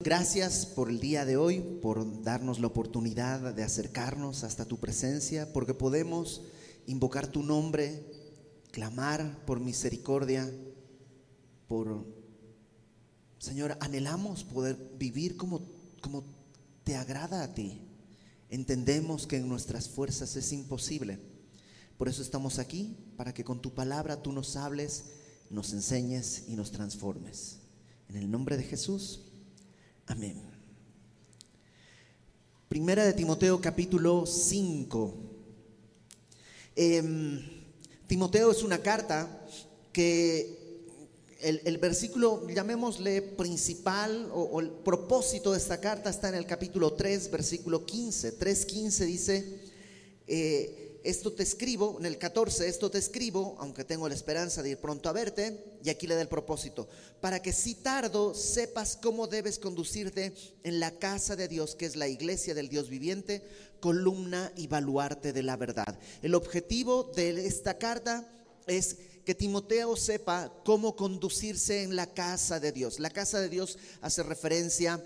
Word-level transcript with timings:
Gracias 0.00 0.64
por 0.64 0.90
el 0.90 1.00
día 1.00 1.24
de 1.24 1.36
hoy, 1.36 1.58
por 1.58 2.22
darnos 2.22 2.60
la 2.60 2.68
oportunidad 2.68 3.52
de 3.52 3.64
acercarnos 3.64 4.44
hasta 4.44 4.64
tu 4.64 4.78
presencia, 4.78 5.52
porque 5.52 5.74
podemos 5.74 6.42
invocar 6.86 7.26
tu 7.26 7.42
nombre, 7.42 8.06
clamar 8.70 9.44
por 9.44 9.58
misericordia, 9.58 10.48
por... 11.66 12.06
Señor, 13.40 13.76
anhelamos 13.80 14.44
poder 14.44 14.76
vivir 15.00 15.36
como, 15.36 15.62
como 16.00 16.22
te 16.84 16.94
agrada 16.94 17.42
a 17.42 17.54
ti. 17.54 17.82
Entendemos 18.50 19.26
que 19.26 19.38
en 19.38 19.48
nuestras 19.48 19.88
fuerzas 19.88 20.36
es 20.36 20.52
imposible. 20.52 21.18
Por 21.96 22.08
eso 22.08 22.22
estamos 22.22 22.60
aquí, 22.60 22.96
para 23.16 23.34
que 23.34 23.42
con 23.42 23.60
tu 23.60 23.74
palabra 23.74 24.22
tú 24.22 24.30
nos 24.30 24.54
hables, 24.54 25.06
nos 25.50 25.72
enseñes 25.72 26.44
y 26.46 26.54
nos 26.54 26.70
transformes. 26.70 27.58
En 28.08 28.14
el 28.14 28.30
nombre 28.30 28.56
de 28.56 28.62
Jesús. 28.62 29.27
Amén. 30.08 30.40
Primera 32.66 33.04
de 33.04 33.12
Timoteo 33.12 33.60
capítulo 33.60 34.24
5. 34.24 35.14
Em, 36.74 37.42
Timoteo 38.06 38.50
es 38.50 38.62
una 38.62 38.78
carta 38.78 39.28
que 39.92 40.86
el, 41.40 41.76
versículo, 41.76 42.48
llamémosle 42.48 43.20
principal 43.20 44.30
o, 44.32 44.58
el 44.60 44.70
propósito 44.70 45.52
de 45.52 45.58
esta 45.58 45.78
carta 45.78 46.08
está 46.08 46.30
en 46.30 46.36
el 46.36 46.46
capítulo 46.46 46.94
3, 46.94 47.30
versículo 47.30 47.84
15. 47.84 48.38
3.15 48.38 49.04
dice, 49.04 49.60
eh, 50.26 50.87
esto 51.04 51.32
te 51.32 51.42
escribo, 51.42 51.96
en 51.98 52.06
el 52.06 52.18
14, 52.18 52.68
esto 52.68 52.90
te 52.90 52.98
escribo, 52.98 53.56
aunque 53.58 53.84
tengo 53.84 54.08
la 54.08 54.14
esperanza 54.14 54.62
de 54.62 54.70
ir 54.70 54.78
pronto 54.78 55.08
a 55.08 55.12
verte, 55.12 55.78
y 55.82 55.90
aquí 55.90 56.06
le 56.06 56.14
da 56.14 56.22
el 56.22 56.28
propósito, 56.28 56.88
para 57.20 57.40
que 57.40 57.52
si 57.52 57.74
tardo 57.76 58.34
sepas 58.34 58.98
cómo 59.00 59.26
debes 59.26 59.58
conducirte 59.58 60.32
en 60.64 60.80
la 60.80 60.90
casa 60.92 61.36
de 61.36 61.48
Dios, 61.48 61.74
que 61.74 61.86
es 61.86 61.96
la 61.96 62.08
iglesia 62.08 62.54
del 62.54 62.68
Dios 62.68 62.88
viviente, 62.88 63.42
columna 63.80 64.52
y 64.56 64.66
baluarte 64.66 65.32
de 65.32 65.42
la 65.42 65.56
verdad. 65.56 65.98
El 66.22 66.34
objetivo 66.34 67.04
de 67.14 67.46
esta 67.46 67.78
carta 67.78 68.28
es 68.66 68.96
que 69.24 69.34
Timoteo 69.34 69.94
sepa 69.94 70.50
cómo 70.64 70.96
conducirse 70.96 71.82
en 71.82 71.96
la 71.96 72.06
casa 72.06 72.60
de 72.60 72.72
Dios. 72.72 72.98
La 72.98 73.10
casa 73.10 73.38
de 73.40 73.50
Dios 73.50 73.78
hace 74.00 74.22
referencia 74.22 75.04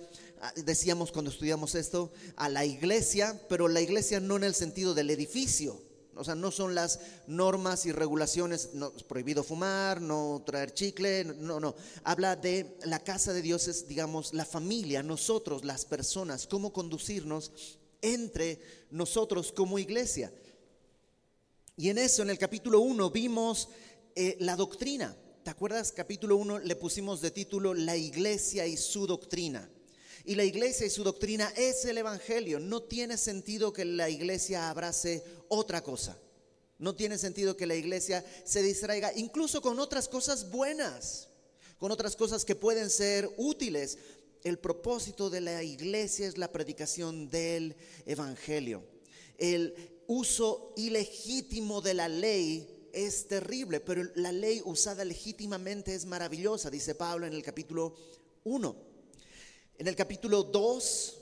decíamos 0.57 1.13
cuando 1.13 1.31
estudiamos 1.31 1.75
esto, 1.75 2.13
a 2.37 2.49
la 2.49 2.65
iglesia, 2.65 3.41
pero 3.49 3.69
la 3.69 3.81
iglesia 3.81 4.21
no 4.21 4.37
en 4.37 4.45
el 4.45 4.55
sentido 4.55 4.95
del 4.95 5.11
edificio. 5.11 5.81
O 6.15 6.25
sea, 6.25 6.35
no 6.35 6.51
son 6.51 6.75
las 6.75 7.01
normas 7.27 7.87
y 7.87 7.93
regulaciones, 7.93 8.71
no, 8.75 8.93
es 8.95 9.03
prohibido 9.03 9.43
fumar, 9.43 10.03
no 10.03 10.43
traer 10.45 10.75
chicle, 10.75 11.25
no, 11.25 11.59
no. 11.59 11.75
Habla 12.05 12.37
de 12.37 12.77
la 12.85 13.03
casa 13.03 13.33
de 13.33 13.41
Dios, 13.41 13.67
es, 13.67 13.89
digamos, 13.89 14.35
la 14.35 14.45
familia, 14.45 15.03
nosotros, 15.03 15.65
las 15.65 15.87
personas, 15.87 16.47
cómo 16.47 16.73
conducirnos 16.73 17.79
entre 18.03 18.61
nosotros 18.91 19.53
como 19.53 19.79
iglesia. 19.79 20.33
Y 21.77 21.89
en 21.89 21.97
eso, 21.97 22.23
en 22.23 22.31
el 22.31 22.39
capítulo 22.39 22.81
1, 22.81 23.11
vimos 23.11 23.71
eh, 24.15 24.37
la 24.41 24.57
doctrina. 24.57 25.17
¿Te 25.43 25.51
acuerdas? 25.51 25.93
Capítulo 25.93 26.37
1 26.37 26.59
le 26.59 26.77
pusimos 26.77 27.23
de 27.23 27.31
título 27.31 27.73
La 27.73 27.97
iglesia 27.97 28.67
y 28.67 28.77
su 28.77 29.07
doctrina. 29.07 29.69
Y 30.25 30.35
la 30.37 30.45
iglesia 30.45 30.87
y 30.87 30.91
su 30.91 31.03
doctrina 31.03 31.53
es 31.57 31.85
el 31.85 31.99
Evangelio. 31.99 32.61
No 32.61 32.83
tiene 32.83 33.17
sentido 33.17 33.73
que 33.73 33.85
la 33.85 34.09
iglesia 34.09 34.71
abrace 34.71 35.25
otra 35.49 35.83
cosa. 35.83 36.17
No 36.79 36.95
tiene 36.95 37.19
sentido 37.19 37.57
que 37.57 37.67
la 37.67 37.75
iglesia 37.75 38.25
se 38.45 38.63
distraiga 38.63 39.13
incluso 39.17 39.61
con 39.63 39.79
otras 39.79 40.09
cosas 40.09 40.51
buenas, 40.51 41.29
con 41.79 41.91
otras 41.91 42.17
cosas 42.17 42.45
que 42.45 42.55
pueden 42.55 42.91
ser 42.91 43.33
útiles. 43.37 43.99
El 44.45 44.59
propósito 44.59 45.31
de 45.31 45.41
la 45.41 45.63
iglesia 45.63 46.27
es 46.27 46.39
la 46.39 46.51
predicación 46.51 47.29
del 47.29 47.77
Evangelio. 48.07 48.85
El 49.39 49.75
uso 50.07 50.73
ilegítimo 50.77 51.81
de 51.81 51.95
la 51.95 52.09
ley 52.09 52.89
es 52.93 53.27
terrible, 53.27 53.81
pero 53.81 54.05
la 54.15 54.31
ley 54.31 54.61
usada 54.65 55.05
legítimamente 55.05 55.95
es 55.95 56.05
maravillosa, 56.05 56.71
dice 56.71 56.95
Pablo 56.95 57.27
en 57.27 57.33
el 57.33 57.43
capítulo 57.43 57.95
1. 58.45 58.92
En 59.79 59.89
el 59.89 59.97
capítulo 59.97 60.43
2 60.45 61.19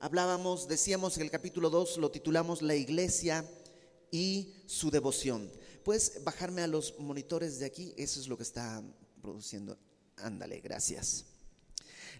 hablábamos, 0.00 0.66
decíamos 0.66 1.16
que 1.16 1.22
el 1.22 1.30
capítulo 1.30 1.70
2 1.70 1.98
lo 1.98 2.10
titulamos 2.10 2.62
La 2.62 2.74
iglesia 2.74 3.44
y 4.10 4.54
su 4.66 4.90
devoción. 4.90 5.50
¿Puedes 5.84 6.24
bajarme 6.24 6.62
a 6.62 6.66
los 6.66 6.98
monitores 6.98 7.58
de 7.58 7.66
aquí? 7.66 7.94
Eso 7.96 8.18
es 8.18 8.28
lo 8.28 8.36
que 8.36 8.42
está 8.42 8.82
produciendo. 9.20 9.78
Ándale, 10.16 10.60
gracias. 10.60 11.26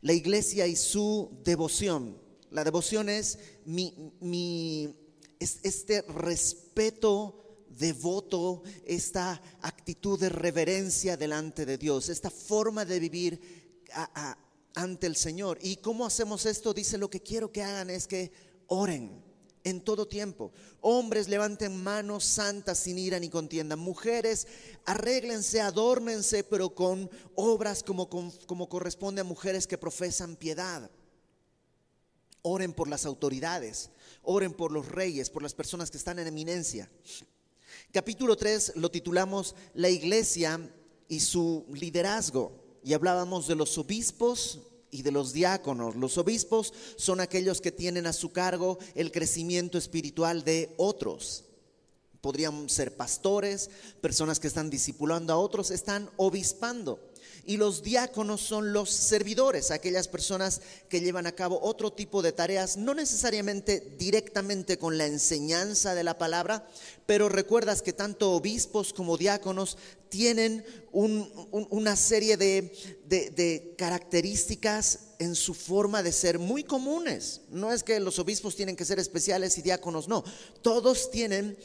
La 0.03 0.12
iglesia 0.12 0.66
y 0.66 0.77
su 0.77 1.41
devoción. 1.43 2.16
La 2.50 2.65
devoción 2.65 3.09
es 3.09 3.39
mi, 3.65 4.94
este 5.41 6.03
respeto 6.03 7.65
devoto, 7.69 8.62
esta 8.84 9.41
actitud 9.62 10.21
de 10.21 10.28
reverencia 10.28 11.16
delante 11.16 11.65
de 11.65 11.78
Dios, 11.78 12.10
esta 12.10 12.31
forma 12.31 12.84
de 12.84 13.00
vivir 13.00 13.41
a, 13.94 14.37
ante 14.75 15.06
el 15.06 15.16
Señor. 15.16 15.59
¿Y 15.60 15.77
cómo 15.77 16.06
hacemos 16.06 16.47
esto? 16.47 16.75
Dice, 16.75 16.99
lo 16.99 17.10
que 17.10 17.21
quiero 17.21 17.53
que 17.53 17.62
hagan 17.62 17.91
es 17.91 18.06
que 18.06 18.33
oren 18.66 19.22
en 19.65 19.81
todo 19.81 20.06
tiempo. 20.09 20.53
Hombres, 20.81 21.28
levanten 21.28 21.83
manos 21.83 22.25
santas 22.25 22.78
sin 22.78 22.99
ira 22.99 23.19
ni 23.19 23.28
contienda. 23.28 23.77
Mujeres, 23.77 24.47
arréglense, 24.84 25.60
adórnense, 25.60 26.44
pero 26.44 26.75
con 26.75 27.10
obras 27.34 27.83
como, 27.83 28.09
como 28.09 28.69
corresponde 28.69 29.21
a 29.21 29.25
mujeres 29.25 29.66
que 29.66 29.78
profesan 29.78 30.37
piedad. 30.37 30.91
Oren 32.43 32.72
por 32.72 32.89
las 32.89 33.06
autoridades, 33.06 33.91
oren 34.22 34.53
por 34.53 34.72
los 34.72 34.89
reyes, 34.89 35.31
por 35.31 35.43
las 35.43 35.54
personas 35.54 35.91
que 35.91 35.99
están 35.99 36.19
en 36.19 36.27
eminencia. 36.27 36.91
Capítulo 37.93 38.37
3 38.37 38.72
lo 38.77 38.91
titulamos 38.91 39.54
La 39.75 39.89
iglesia 39.89 40.59
y 41.09 41.21
su 41.21 41.65
liderazgo 41.72 42.61
y 42.84 42.94
hablábamos 42.94 43.47
de 43.47 43.54
los 43.54 43.78
obispos 43.78 44.60
y 44.91 45.03
de 45.03 45.10
los 45.10 45.32
diáconos. 45.32 45.97
Los 45.97 46.19
obispos 46.19 46.72
son 46.97 47.20
aquellos 47.20 47.60
que 47.60 47.72
tienen 47.72 48.06
a 48.06 48.12
su 48.12 48.32
cargo 48.32 48.78
el 48.94 49.10
crecimiento 49.10 49.78
espiritual 49.78 50.44
de 50.44 50.75
otros. 50.76 51.44
Podrían 52.21 52.69
ser 52.69 52.97
pastores, 52.97 53.71
personas 54.00 54.38
que 54.38 54.47
están 54.47 54.71
discipulando 54.71 55.32
a 55.32 55.38
otros, 55.38 55.71
están 55.71 56.10
obispando. 56.16 57.00
Y 57.44 57.56
los 57.56 57.82
diáconos 57.82 58.41
son 58.41 58.72
los 58.72 58.91
servidores, 58.91 59.70
aquellas 59.70 60.08
personas 60.08 60.60
que 60.88 61.00
llevan 61.00 61.26
a 61.26 61.32
cabo 61.32 61.60
otro 61.62 61.92
tipo 61.92 62.22
de 62.22 62.32
tareas, 62.32 62.76
no 62.76 62.94
necesariamente 62.94 63.94
directamente 63.98 64.78
con 64.78 64.97
la 64.97 65.06
enseñanza 65.06 65.94
de 65.94 66.04
la 66.04 66.19
palabra, 66.19 66.66
pero 67.06 67.28
recuerdas 67.28 67.82
que 67.82 67.92
tanto 67.92 68.32
obispos 68.32 68.92
como 68.92 69.16
diáconos 69.16 69.76
tienen 70.08 70.62
una 70.92 71.97
serie 71.97 72.36
de, 72.36 73.74
características 73.78 75.14
en 75.19 75.34
su 75.34 75.54
forma 75.54 76.03
de 76.03 76.12
ser 76.12 76.38
muy 76.38 76.64
comunes. 76.64 77.41
No 77.48 77.72
es 77.72 77.82
que 77.82 77.98
los 77.98 78.19
obispos 78.19 78.54
tienen 78.54 78.76
que 78.76 78.84
ser 78.84 78.98
especiales 78.98 79.56
y 79.56 79.62
diáconos, 79.62 80.09
no. 80.09 80.22
Todos 80.60 81.10
tienen, 81.10 81.56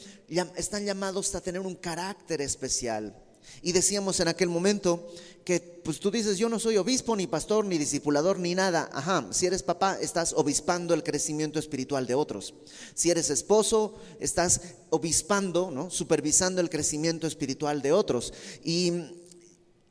están 0.56 0.86
llamados 0.86 1.34
a 1.34 1.42
tener 1.42 1.60
un 1.60 1.74
carácter 1.74 2.40
especial. 2.40 3.14
Y 3.62 3.72
decíamos 3.72 4.20
en 4.20 4.28
aquel 4.28 4.48
momento 4.48 5.08
que 5.44 5.60
pues 5.60 5.98
tú 5.98 6.10
dices, 6.10 6.36
yo 6.36 6.50
no 6.50 6.58
soy 6.58 6.76
obispo, 6.76 7.16
ni 7.16 7.26
pastor, 7.26 7.64
ni 7.64 7.78
discipulador, 7.78 8.38
ni 8.38 8.54
nada. 8.54 8.90
Ajá, 8.92 9.26
si 9.30 9.46
eres 9.46 9.62
papá, 9.62 9.98
estás 9.98 10.34
obispando 10.34 10.92
el 10.92 11.02
crecimiento 11.02 11.58
espiritual 11.58 12.06
de 12.06 12.14
otros. 12.14 12.52
Si 12.94 13.10
eres 13.10 13.30
esposo, 13.30 13.94
estás 14.20 14.60
obispando, 14.90 15.70
¿no? 15.70 15.90
Supervisando 15.90 16.60
el 16.60 16.68
crecimiento 16.68 17.26
espiritual 17.26 17.80
de 17.80 17.92
otros. 17.92 18.34
Y, 18.62 18.92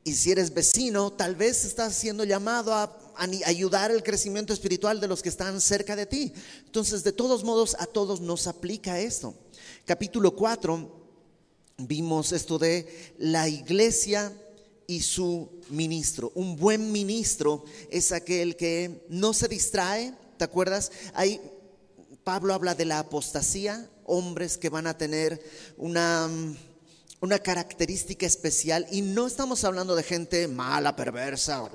y 0.04 0.14
si 0.14 0.30
eres 0.30 0.54
vecino, 0.54 1.12
tal 1.12 1.34
vez 1.34 1.64
estás 1.64 1.94
siendo 1.96 2.22
llamado 2.22 2.72
a 2.72 2.96
ayudar 3.44 3.90
el 3.90 4.04
crecimiento 4.04 4.52
espiritual 4.52 5.00
de 5.00 5.08
los 5.08 5.22
que 5.22 5.28
están 5.28 5.60
cerca 5.60 5.96
de 5.96 6.06
ti. 6.06 6.32
Entonces, 6.66 7.02
de 7.02 7.10
todos 7.10 7.42
modos, 7.42 7.76
a 7.80 7.86
todos 7.86 8.20
nos 8.20 8.46
aplica 8.46 9.00
esto. 9.00 9.34
Capítulo 9.84 10.36
4 10.36 10.97
vimos 11.78 12.32
esto 12.32 12.58
de 12.58 13.14
la 13.18 13.48
iglesia 13.48 14.32
y 14.88 15.00
su 15.00 15.48
ministro. 15.70 16.32
Un 16.34 16.56
buen 16.56 16.90
ministro 16.90 17.64
es 17.88 18.10
aquel 18.10 18.56
que 18.56 19.06
no 19.08 19.32
se 19.32 19.46
distrae, 19.46 20.12
¿te 20.36 20.44
acuerdas? 20.44 20.90
Ahí 21.14 21.40
Pablo 22.24 22.52
habla 22.52 22.74
de 22.74 22.84
la 22.84 22.98
apostasía, 22.98 23.88
hombres 24.04 24.58
que 24.58 24.70
van 24.70 24.88
a 24.88 24.98
tener 24.98 25.40
una 25.76 26.28
una 27.20 27.40
característica 27.40 28.26
especial 28.26 28.86
y 28.92 29.02
no 29.02 29.26
estamos 29.26 29.64
hablando 29.64 29.96
de 29.96 30.02
gente 30.02 30.46
mala, 30.46 30.94
perversa, 30.94 31.68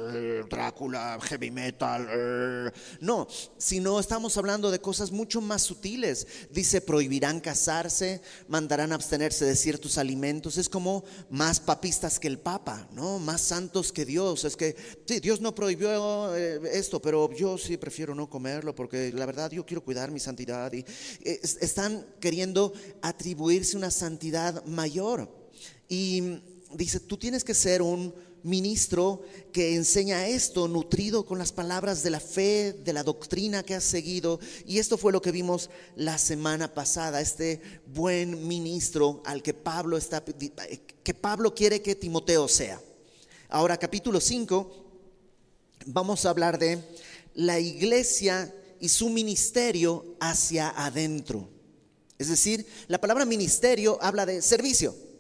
Drácula, 0.50 1.20
heavy 1.22 1.52
metal, 1.52 2.72
no, 3.02 3.28
sino 3.58 4.00
estamos 4.00 4.38
hablando 4.38 4.72
de 4.72 4.80
cosas 4.80 5.12
mucho 5.12 5.42
más 5.42 5.64
sutiles. 5.64 6.28
Dice, 6.50 6.82
prohibirán 6.82 7.40
casarse, 7.40 8.22
mandarán 8.48 8.94
abstenerse 8.94 9.46
de 9.46 9.56
ciertos 9.56 9.98
alimentos. 9.98 10.58
Es 10.58 10.70
como 10.70 11.04
más 11.30 11.60
papistas 11.60 12.20
que 12.20 12.28
el 12.28 12.40
Papa, 12.40 12.88
¿no? 12.92 13.20
Más 13.20 13.42
santos 13.42 13.92
que 13.92 14.06
Dios. 14.06 14.46
Es 14.46 14.56
que, 14.56 14.76
sí, 15.06 15.20
Dios 15.20 15.42
no 15.42 15.54
prohibió 15.56 16.36
eh, 16.36 16.60
esto, 16.74 17.02
pero 17.02 17.32
yo 17.34 17.58
sí 17.58 17.78
prefiero 17.78 18.16
no 18.16 18.30
comerlo 18.30 18.76
porque 18.76 19.12
la 19.12 19.26
verdad 19.26 19.52
yo 19.52 19.66
quiero 19.66 19.84
cuidar 19.84 20.12
mi 20.12 20.20
santidad. 20.20 20.72
Y 20.72 20.86
eh, 21.24 21.40
están 21.42 22.06
queriendo 22.20 22.74
atribuirse 23.02 23.76
una 23.76 23.92
santidad 23.92 24.64
mayor. 24.66 25.33
Y 25.94 26.42
dice, 26.74 27.00
tú 27.00 27.18
tienes 27.18 27.44
que 27.44 27.54
ser 27.54 27.84
un 27.84 28.12
ministro 28.42 29.22
que 29.52 29.76
enseña 29.76 30.28
esto, 30.28 30.68
nutrido 30.68 31.24
con 31.24 31.38
las 31.38 31.52
palabras 31.52 32.02
de 32.02 32.10
la 32.10 32.20
fe, 32.20 32.74
de 32.74 32.94
la 32.94 33.04
doctrina 33.04 33.62
que 33.62 33.76
has 33.76 33.84
seguido. 33.84 34.40
Y 34.66 34.80
esto 34.80 34.98
fue 34.98 35.12
lo 35.12 35.22
que 35.22 35.32
vimos 35.32 35.70
la 35.96 36.18
semana 36.18 36.74
pasada, 36.74 37.22
este 37.22 37.62
buen 37.86 38.48
ministro 38.48 39.22
al 39.24 39.44
que 39.44 39.54
Pablo 39.54 39.96
está 39.96 40.24
que 40.26 41.14
Pablo 41.14 41.54
quiere 41.54 41.84
que 41.84 41.94
Timoteo 41.94 42.48
sea. 42.48 42.82
Ahora, 43.48 43.78
capítulo 43.78 44.20
5, 44.20 44.72
vamos 45.86 46.26
a 46.26 46.32
hablar 46.32 46.58
de 46.58 46.84
la 47.36 47.60
iglesia 47.60 48.52
y 48.80 48.90
su 48.90 49.10
ministerio 49.10 50.16
hacia 50.20 50.70
adentro. 50.70 51.48
Es 52.18 52.30
decir, 52.30 52.66
la 52.88 53.00
palabra 53.00 53.26
ministerio 53.26 54.00
habla 54.02 54.26
de 54.26 54.42
servicio 54.42 55.13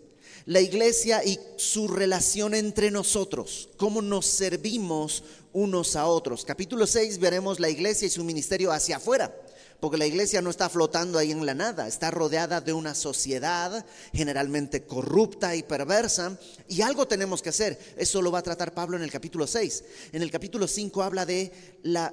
la 0.46 0.62
iglesia 0.62 1.24
y 1.24 1.40
su 1.56 1.88
relación 1.88 2.54
entre 2.54 2.92
nosotros, 2.92 3.70
cómo 3.78 4.02
nos 4.02 4.26
servimos 4.26 5.24
unos 5.54 5.96
a 5.96 6.08
otros. 6.08 6.44
Capítulo 6.46 6.88
6 6.88 7.20
veremos 7.20 7.60
la 7.60 7.70
iglesia 7.70 8.08
y 8.08 8.10
su 8.10 8.24
ministerio 8.24 8.72
hacia 8.72 8.98
afuera 8.98 9.34
porque 9.84 9.98
la 9.98 10.08
iglesia 10.08 10.42
no 10.42 10.50
está 10.50 10.70
flotando 10.70 11.20
ahí 11.20 11.32
en 11.32 11.46
la 11.46 11.54
nada, 11.54 11.90
está 11.90 12.10
rodeada 12.10 12.62
de 12.62 12.72
una 12.72 12.96
sociedad 12.96 13.86
generalmente 14.14 14.86
corrupta 14.86 15.58
y 15.58 15.64
perversa, 15.64 16.40
y 16.70 16.82
algo 16.82 17.06
tenemos 17.06 17.42
que 17.42 17.50
hacer. 17.50 17.78
Eso 17.98 18.22
lo 18.22 18.32
va 18.32 18.40
a 18.40 18.44
tratar 18.44 18.74
Pablo 18.74 18.96
en 18.96 19.04
el 19.04 19.12
capítulo 19.12 19.46
6. 19.46 19.84
En 20.14 20.22
el 20.22 20.32
capítulo 20.32 20.70
5 20.70 21.04
habla 21.04 21.26
de 21.26 21.52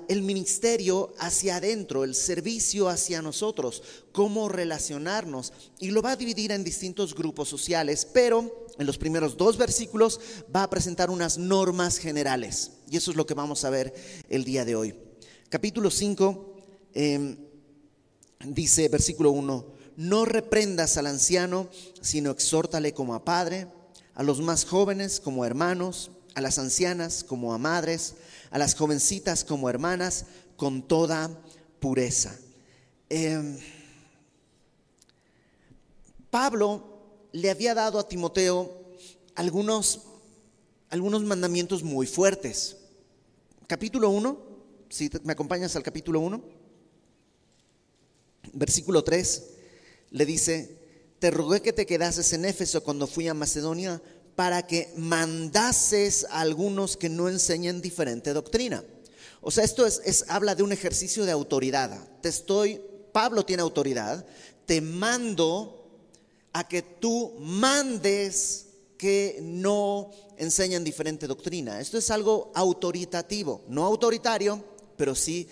el 0.09 0.23
ministerio 0.23 1.15
hacia 1.21 1.59
adentro, 1.59 2.03
el 2.03 2.17
servicio 2.17 2.89
hacia 2.89 3.23
nosotros, 3.23 3.85
cómo 4.11 4.49
relacionarnos, 4.49 5.53
y 5.79 5.93
lo 5.93 6.03
va 6.03 6.11
a 6.11 6.17
dividir 6.17 6.51
en 6.51 6.65
distintos 6.65 7.15
grupos 7.15 7.49
sociales, 7.49 8.05
pero 8.13 8.67
en 8.81 8.85
los 8.85 8.99
primeros 8.99 9.37
dos 9.37 9.57
versículos 9.57 10.21
va 10.53 10.65
a 10.65 10.71
presentar 10.71 11.09
unas 11.09 11.39
normas 11.39 11.99
generales, 11.99 12.73
y 12.91 12.97
eso 12.97 13.13
es 13.13 13.17
lo 13.17 13.27
que 13.27 13.35
vamos 13.35 13.65
a 13.65 13.71
ver 13.71 13.95
el 14.29 14.43
día 14.43 14.65
de 14.65 14.75
hoy. 14.75 14.95
Capítulo 15.49 15.89
5. 15.89 16.49
Dice 18.45 18.89
versículo 18.89 19.33
1, 19.33 19.67
no 19.97 20.25
reprendas 20.25 20.97
al 20.97 21.07
anciano, 21.07 21.69
sino 22.01 22.31
exhórtale 22.31 22.95
como 22.95 23.15
a 23.15 23.23
padre, 23.23 23.67
a 24.15 24.23
los 24.23 24.41
más 24.41 24.65
jóvenes 24.65 25.21
como 25.21 25.45
hermanos, 25.45 26.11
a 26.35 26.41
las 26.41 26.59
ancianas 26.59 27.23
como 27.23 27.53
a 27.53 27.59
madres, 27.59 28.15
a 28.51 28.57
las 28.57 28.75
jovencitas 28.75 29.45
como 29.45 29.69
hermanas, 29.69 30.25
con 30.57 30.81
toda 30.81 31.31
pureza. 31.81 32.35
Em, 33.11 33.59
Pablo 36.31 36.83
le 37.33 37.51
había 37.51 37.75
dado 37.75 37.99
a 37.99 38.09
Timoteo 38.09 38.73
algunos, 39.35 40.01
algunos 40.89 41.23
mandamientos 41.25 41.83
muy 41.83 42.07
fuertes. 42.07 42.79
Capítulo 43.67 44.09
1, 44.09 44.39
si 44.89 45.11
me 45.25 45.35
acompañas 45.35 45.77
al 45.77 45.83
capítulo 45.83 46.21
1 46.21 46.60
versículo 48.53 49.05
3, 49.05 49.45
le 50.11 50.27
dice, 50.27 50.79
te 51.19 51.31
rogué 51.31 51.61
que 51.61 51.73
te 51.73 51.87
quedases 51.87 52.33
en 52.33 52.45
Éfeso 52.45 52.83
cuando 52.83 53.07
fui 53.07 53.29
a 53.29 53.35
Macedonia 53.35 54.03
para 54.35 54.67
que 54.67 54.93
mandases 54.97 56.27
a 56.31 56.41
algunos 56.41 56.97
que 56.97 57.09
no 57.09 57.29
enseñen 57.29 57.83
diferente 57.83 58.33
doctrina. 58.33 58.83
O 59.43 59.51
sea, 59.51 59.65
esto 59.65 59.87
es, 59.87 60.25
habla 60.29 60.55
de 60.55 60.63
un 60.63 60.73
ejercicio 60.73 61.25
de 61.25 61.33
autoridad. 61.33 62.09
Te 62.21 62.29
estoy, 62.29 62.81
Pablo 63.13 63.45
tiene 63.45 63.63
autoridad, 63.63 64.25
te 64.67 64.81
mando 64.81 65.77
a 66.53 66.67
que 66.67 66.83
tú 66.83 67.35
mandes 67.39 68.67
que 68.97 69.39
no 69.43 70.11
enseñan 70.37 70.85
diferente 70.85 71.27
doctrina. 71.27 71.81
Esto 71.81 71.99
es 71.99 72.11
algo 72.11 72.51
autoritativo, 72.55 73.63
no 73.69 73.85
autoritario, 73.85 74.65
pero 74.97 75.15
sí 75.15 75.49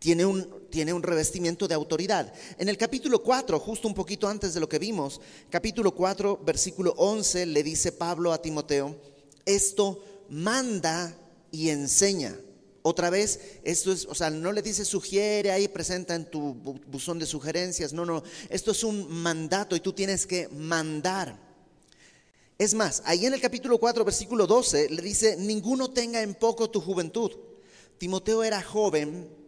tiene 0.00 0.24
un, 0.24 0.66
tiene 0.70 0.92
un 0.92 1.02
revestimiento 1.02 1.68
de 1.68 1.74
autoridad. 1.74 2.32
En 2.58 2.68
el 2.68 2.78
capítulo 2.78 3.22
4, 3.22 3.60
justo 3.60 3.86
un 3.86 3.94
poquito 3.94 4.26
antes 4.26 4.54
de 4.54 4.60
lo 4.60 4.68
que 4.68 4.78
vimos, 4.78 5.20
capítulo 5.50 5.94
4, 5.94 6.40
versículo 6.44 6.94
11, 6.96 7.46
le 7.46 7.62
dice 7.62 7.92
Pablo 7.92 8.32
a 8.32 8.40
Timoteo, 8.40 8.96
esto 9.44 10.02
manda 10.30 11.14
y 11.52 11.68
enseña. 11.68 12.34
Otra 12.82 13.10
vez, 13.10 13.40
esto 13.62 13.92
es, 13.92 14.06
o 14.06 14.14
sea, 14.14 14.30
no 14.30 14.52
le 14.52 14.62
dice 14.62 14.86
sugiere 14.86 15.50
ahí, 15.50 15.68
presenta 15.68 16.14
en 16.14 16.24
tu 16.30 16.54
buzón 16.86 17.18
de 17.18 17.26
sugerencias, 17.26 17.92
no, 17.92 18.06
no, 18.06 18.22
esto 18.48 18.70
es 18.70 18.82
un 18.82 19.06
mandato 19.12 19.76
y 19.76 19.80
tú 19.80 19.92
tienes 19.92 20.26
que 20.26 20.48
mandar. 20.48 21.38
Es 22.56 22.72
más, 22.72 23.02
ahí 23.04 23.26
en 23.26 23.34
el 23.34 23.40
capítulo 23.40 23.76
4, 23.76 24.02
versículo 24.02 24.46
12, 24.46 24.88
le 24.88 25.02
dice, 25.02 25.36
ninguno 25.36 25.90
tenga 25.90 26.22
en 26.22 26.34
poco 26.34 26.70
tu 26.70 26.80
juventud. 26.80 27.32
Timoteo 27.98 28.42
era 28.42 28.62
joven, 28.62 29.39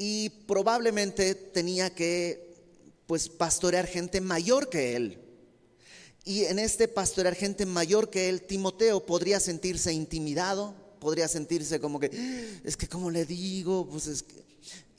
y 0.00 0.30
probablemente 0.46 1.34
tenía 1.34 1.92
que 1.92 2.54
pues 3.06 3.28
pastorear 3.28 3.86
gente 3.86 4.20
mayor 4.20 4.70
que 4.70 4.94
él. 4.94 5.18
Y 6.24 6.44
en 6.44 6.58
este 6.58 6.88
pastorear 6.88 7.34
gente 7.34 7.66
mayor 7.66 8.08
que 8.08 8.28
él, 8.28 8.42
Timoteo 8.42 9.04
podría 9.04 9.40
sentirse 9.40 9.92
intimidado, 9.92 10.74
podría 11.00 11.26
sentirse 11.26 11.80
como 11.80 11.98
que, 11.98 12.10
es 12.64 12.76
que 12.76 12.86
como 12.86 13.10
le 13.10 13.26
digo, 13.26 13.86
pues 13.88 14.06
es 14.06 14.22
que... 14.22 14.46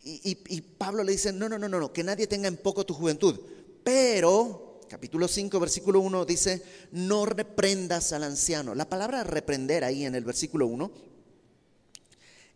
Y, 0.03 0.37
y, 0.47 0.61
Pablo 0.61 1.03
le 1.03 1.11
dice, 1.11 1.31
no, 1.31 1.47
no, 1.47 1.59
no, 1.59 1.67
no, 1.69 1.93
que 1.93 2.03
nadie 2.03 2.25
tenga 2.25 2.47
en 2.47 2.57
poco 2.57 2.85
tu 2.85 2.93
juventud. 2.93 3.39
Pero, 3.83 4.79
capítulo 4.89 5.27
5, 5.27 5.59
versículo 5.59 5.99
1 5.99 6.25
dice, 6.25 6.63
no 6.93 7.25
reprendas 7.25 8.11
al 8.11 8.23
anciano. 8.23 8.73
La 8.73 8.89
palabra 8.89 9.23
reprender 9.23 9.83
ahí 9.83 10.05
en 10.05 10.15
el 10.15 10.23
versículo 10.23 10.65
1 10.67 10.91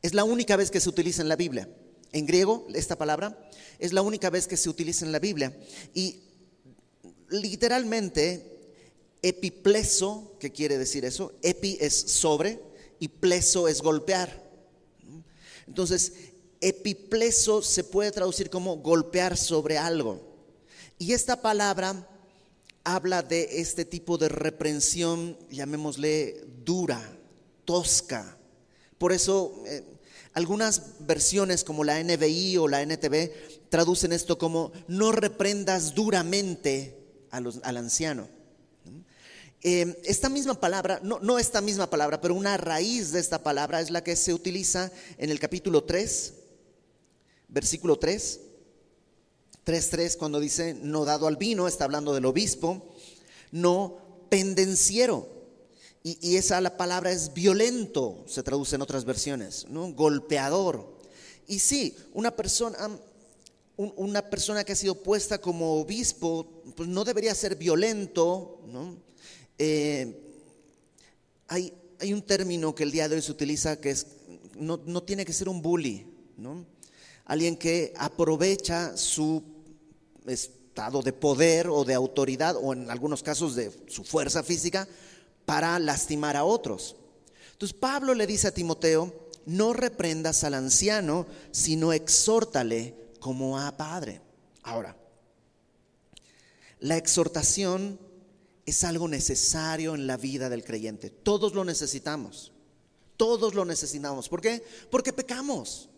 es 0.01 0.13
la 0.13 0.23
única 0.23 0.55
vez 0.55 0.71
que 0.71 0.79
se 0.79 0.89
utiliza 0.89 1.21
en 1.21 1.29
la 1.29 1.35
Biblia. 1.35 1.69
En 2.13 2.25
griego, 2.27 2.67
esta 2.73 2.95
palabra 2.95 3.49
es 3.79 3.91
la 3.91 4.01
única 4.03 4.29
vez 4.29 4.47
que 4.47 4.55
se 4.55 4.69
utiliza 4.69 5.05
en 5.05 5.11
la 5.11 5.19
Biblia. 5.19 5.55
Y 5.93 6.21
literalmente, 7.29 8.75
epipleso, 9.21 10.37
¿qué 10.39 10.51
quiere 10.51 10.77
decir 10.77 11.05
eso? 11.05 11.33
Epi 11.41 11.77
es 11.81 11.93
sobre 11.93 12.59
y 12.99 13.07
pleso 13.07 13.67
es 13.67 13.81
golpear. 13.81 14.43
Entonces, 15.67 16.13
epipleso 16.61 17.61
se 17.61 17.83
puede 17.83 18.11
traducir 18.11 18.49
como 18.49 18.77
golpear 18.77 19.35
sobre 19.35 19.77
algo. 19.77 20.21
Y 20.99 21.13
esta 21.13 21.41
palabra 21.41 22.07
habla 22.83 23.23
de 23.23 23.59
este 23.59 23.85
tipo 23.85 24.17
de 24.17 24.29
reprensión, 24.29 25.37
llamémosle 25.49 26.45
dura, 26.63 27.17
tosca. 27.65 28.37
Por 28.97 29.11
eso 29.11 29.63
eh, 29.65 29.83
algunas 30.33 30.97
versiones 30.99 31.63
como 31.63 31.83
la 31.83 32.03
NBI 32.03 32.57
o 32.57 32.67
la 32.67 32.81
NTV 32.81 33.69
traducen 33.69 34.13
esto 34.13 34.37
como 34.37 34.71
no 34.87 35.11
reprendas 35.11 35.93
duramente 35.93 36.97
al 37.31 37.77
anciano. 37.77 38.27
Eh, 39.65 39.97
esta 40.03 40.27
misma 40.27 40.59
palabra, 40.59 40.99
no, 41.03 41.19
no 41.19 41.39
esta 41.39 41.61
misma 41.61 41.89
palabra, 41.89 42.19
pero 42.19 42.35
una 42.35 42.57
raíz 42.57 43.11
de 43.13 43.19
esta 43.19 43.41
palabra 43.41 43.79
es 43.79 43.91
la 43.91 44.03
que 44.03 44.17
se 44.17 44.33
utiliza 44.33 44.91
en 45.17 45.29
el 45.29 45.39
capítulo 45.39 45.83
3, 45.85 46.33
versículo 47.47 47.97
3. 47.97 48.41
3.3 49.65 50.17
cuando 50.17 50.41
dice 50.41 50.73
no 50.73 51.05
dado 51.05 51.27
al 51.27 51.37
vino, 51.37 51.67
está 51.67 51.85
hablando 51.85 52.13
del 52.13 52.25
obispo, 52.25 52.93
no 53.51 54.25
pendenciero. 54.29 55.32
Y, 56.05 56.35
esa 56.35 56.59
la 56.59 56.75
palabra 56.75 57.11
es 57.11 57.33
violento, 57.33 58.25
se 58.27 58.43
traduce 58.43 58.75
en 58.75 58.81
otras 58.81 59.05
versiones, 59.05 59.65
¿no? 59.69 59.93
golpeador. 59.93 60.99
Y 61.47 61.59
sí, 61.59 61.95
una 62.13 62.35
persona, 62.35 62.77
una 63.77 64.21
persona 64.29 64.65
que 64.65 64.73
ha 64.73 64.75
sido 64.75 64.95
puesta 65.01 65.39
como 65.39 65.79
obispo, 65.79 66.61
pues 66.75 66.89
no 66.89 67.05
debería 67.05 67.33
ser 67.33 67.55
violento. 67.55 68.59
Eh, 69.57 70.19
hay, 71.47 71.73
un 72.11 72.21
término 72.21 72.75
que 72.75 72.83
el 72.83 72.91
día 72.91 73.07
de 73.07 73.15
hoy 73.15 73.21
se 73.21 73.31
utiliza 73.31 73.79
que 73.79 73.91
es, 73.91 74.07
no, 74.57 74.81
no 74.85 75.03
tiene 75.03 75.23
que 75.23 75.31
ser 75.31 75.47
un 75.47 75.61
bully, 75.61 76.05
alguien 77.23 77.55
que 77.55 77.93
aprovecha 77.95 78.97
su 78.97 79.41
estado 80.25 81.01
de 81.01 81.13
poder 81.13 81.69
o 81.69 81.85
de 81.85 81.93
autoridad 81.93 82.57
o 82.61 82.73
en 82.73 82.91
algunos 82.91 83.23
casos 83.23 83.55
de 83.55 83.71
su 83.87 84.03
fuerza 84.03 84.43
física 84.43 84.85
para 85.45 85.77
lastimar 85.79 86.35
a 86.35 86.43
otros. 86.43 86.95
Entonces 87.53 87.77
Pablo 87.77 88.13
le 88.13 88.27
dice 88.27 88.47
a 88.47 88.53
Timoteo, 88.53 89.29
no 89.45 89.73
reprendas 89.73 90.43
al 90.43 90.53
anciano, 90.53 91.25
sino 91.51 91.93
exhórtale 91.93 92.95
como 93.19 93.59
a 93.59 93.75
padre. 93.77 94.21
Ahora, 94.63 94.95
la 96.79 96.97
exhortación 96.97 97.99
es 98.65 98.83
algo 98.83 99.07
necesario 99.07 99.95
en 99.95 100.07
la 100.07 100.17
vida 100.17 100.49
del 100.49 100.63
creyente. 100.63 101.09
Todos 101.09 101.53
lo 101.53 101.65
necesitamos. 101.65 102.51
Todos 103.17 103.53
lo 103.53 103.65
necesitamos. 103.65 104.29
¿Por 104.29 104.41
qué? 104.41 104.63
Porque 104.89 105.13
pecamos. 105.13 105.89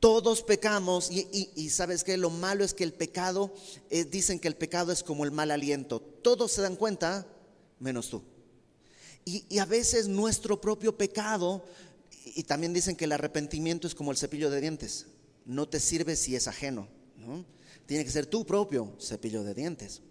Todos 0.00 0.42
pecamos 0.42 1.10
y, 1.12 1.70
sabes 1.70 2.02
que 2.02 2.16
lo 2.16 2.28
malo 2.28 2.64
es 2.64 2.74
que 2.74 2.82
el 2.82 2.92
pecado, 2.92 3.54
eh, 3.88 4.04
dicen 4.04 4.40
que 4.40 4.48
el 4.48 4.56
pecado 4.56 4.90
es 4.90 5.04
como 5.04 5.24
el 5.24 5.30
mal 5.30 5.52
aliento. 5.52 6.00
Todos 6.00 6.50
se 6.50 6.60
dan 6.60 6.74
cuenta, 6.74 7.24
menos 7.78 8.08
tú. 8.08 8.20
Y, 9.24 9.58
a 9.58 9.64
veces 9.64 10.08
nuestro 10.08 10.60
propio 10.60 10.96
pecado, 10.96 11.64
y 12.34 12.42
también 12.42 12.72
dicen 12.72 12.96
que 12.96 13.04
el 13.04 13.12
arrepentimiento 13.12 13.86
es 13.86 13.94
como 13.94 14.10
el 14.10 14.16
cepillo 14.16 14.50
de 14.50 14.60
dientes. 14.60 15.06
No 15.44 15.68
te 15.68 15.80
sirve 15.80 16.16
si 16.16 16.34
es 16.34 16.48
ajeno. 16.48 16.88
Tiene 17.86 18.04
que 18.04 18.10
ser 18.10 18.26
tu 18.26 18.44
propio 18.44 18.96
cepillo 19.00 19.44
de 19.44 19.54
dientes. 19.54 20.02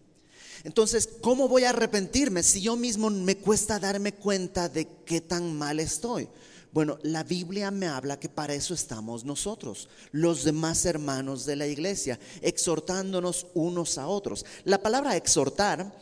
Entonces, 0.63 1.09
¿cómo 1.21 1.47
voy 1.47 1.63
a 1.63 1.69
arrepentirme 1.69 2.43
si 2.43 2.61
yo 2.61 2.75
mismo 2.75 3.09
me 3.09 3.37
cuesta 3.37 3.79
darme 3.79 4.13
cuenta 4.13 4.69
de 4.69 4.87
qué 5.05 5.21
tan 5.21 5.57
mal 5.57 5.79
estoy? 5.79 6.27
Bueno, 6.71 6.99
la 7.03 7.23
Biblia 7.23 7.69
me 7.69 7.87
habla 7.87 8.19
que 8.19 8.29
para 8.29 8.53
eso 8.53 8.73
estamos 8.73 9.25
nosotros, 9.25 9.89
los 10.11 10.45
demás 10.45 10.85
hermanos 10.85 11.45
de 11.45 11.57
la 11.57 11.67
iglesia, 11.67 12.17
exhortándonos 12.41 13.47
unos 13.53 13.97
a 13.97 14.07
otros. 14.07 14.45
La 14.63 14.81
palabra 14.81 15.17
exhortar 15.17 15.93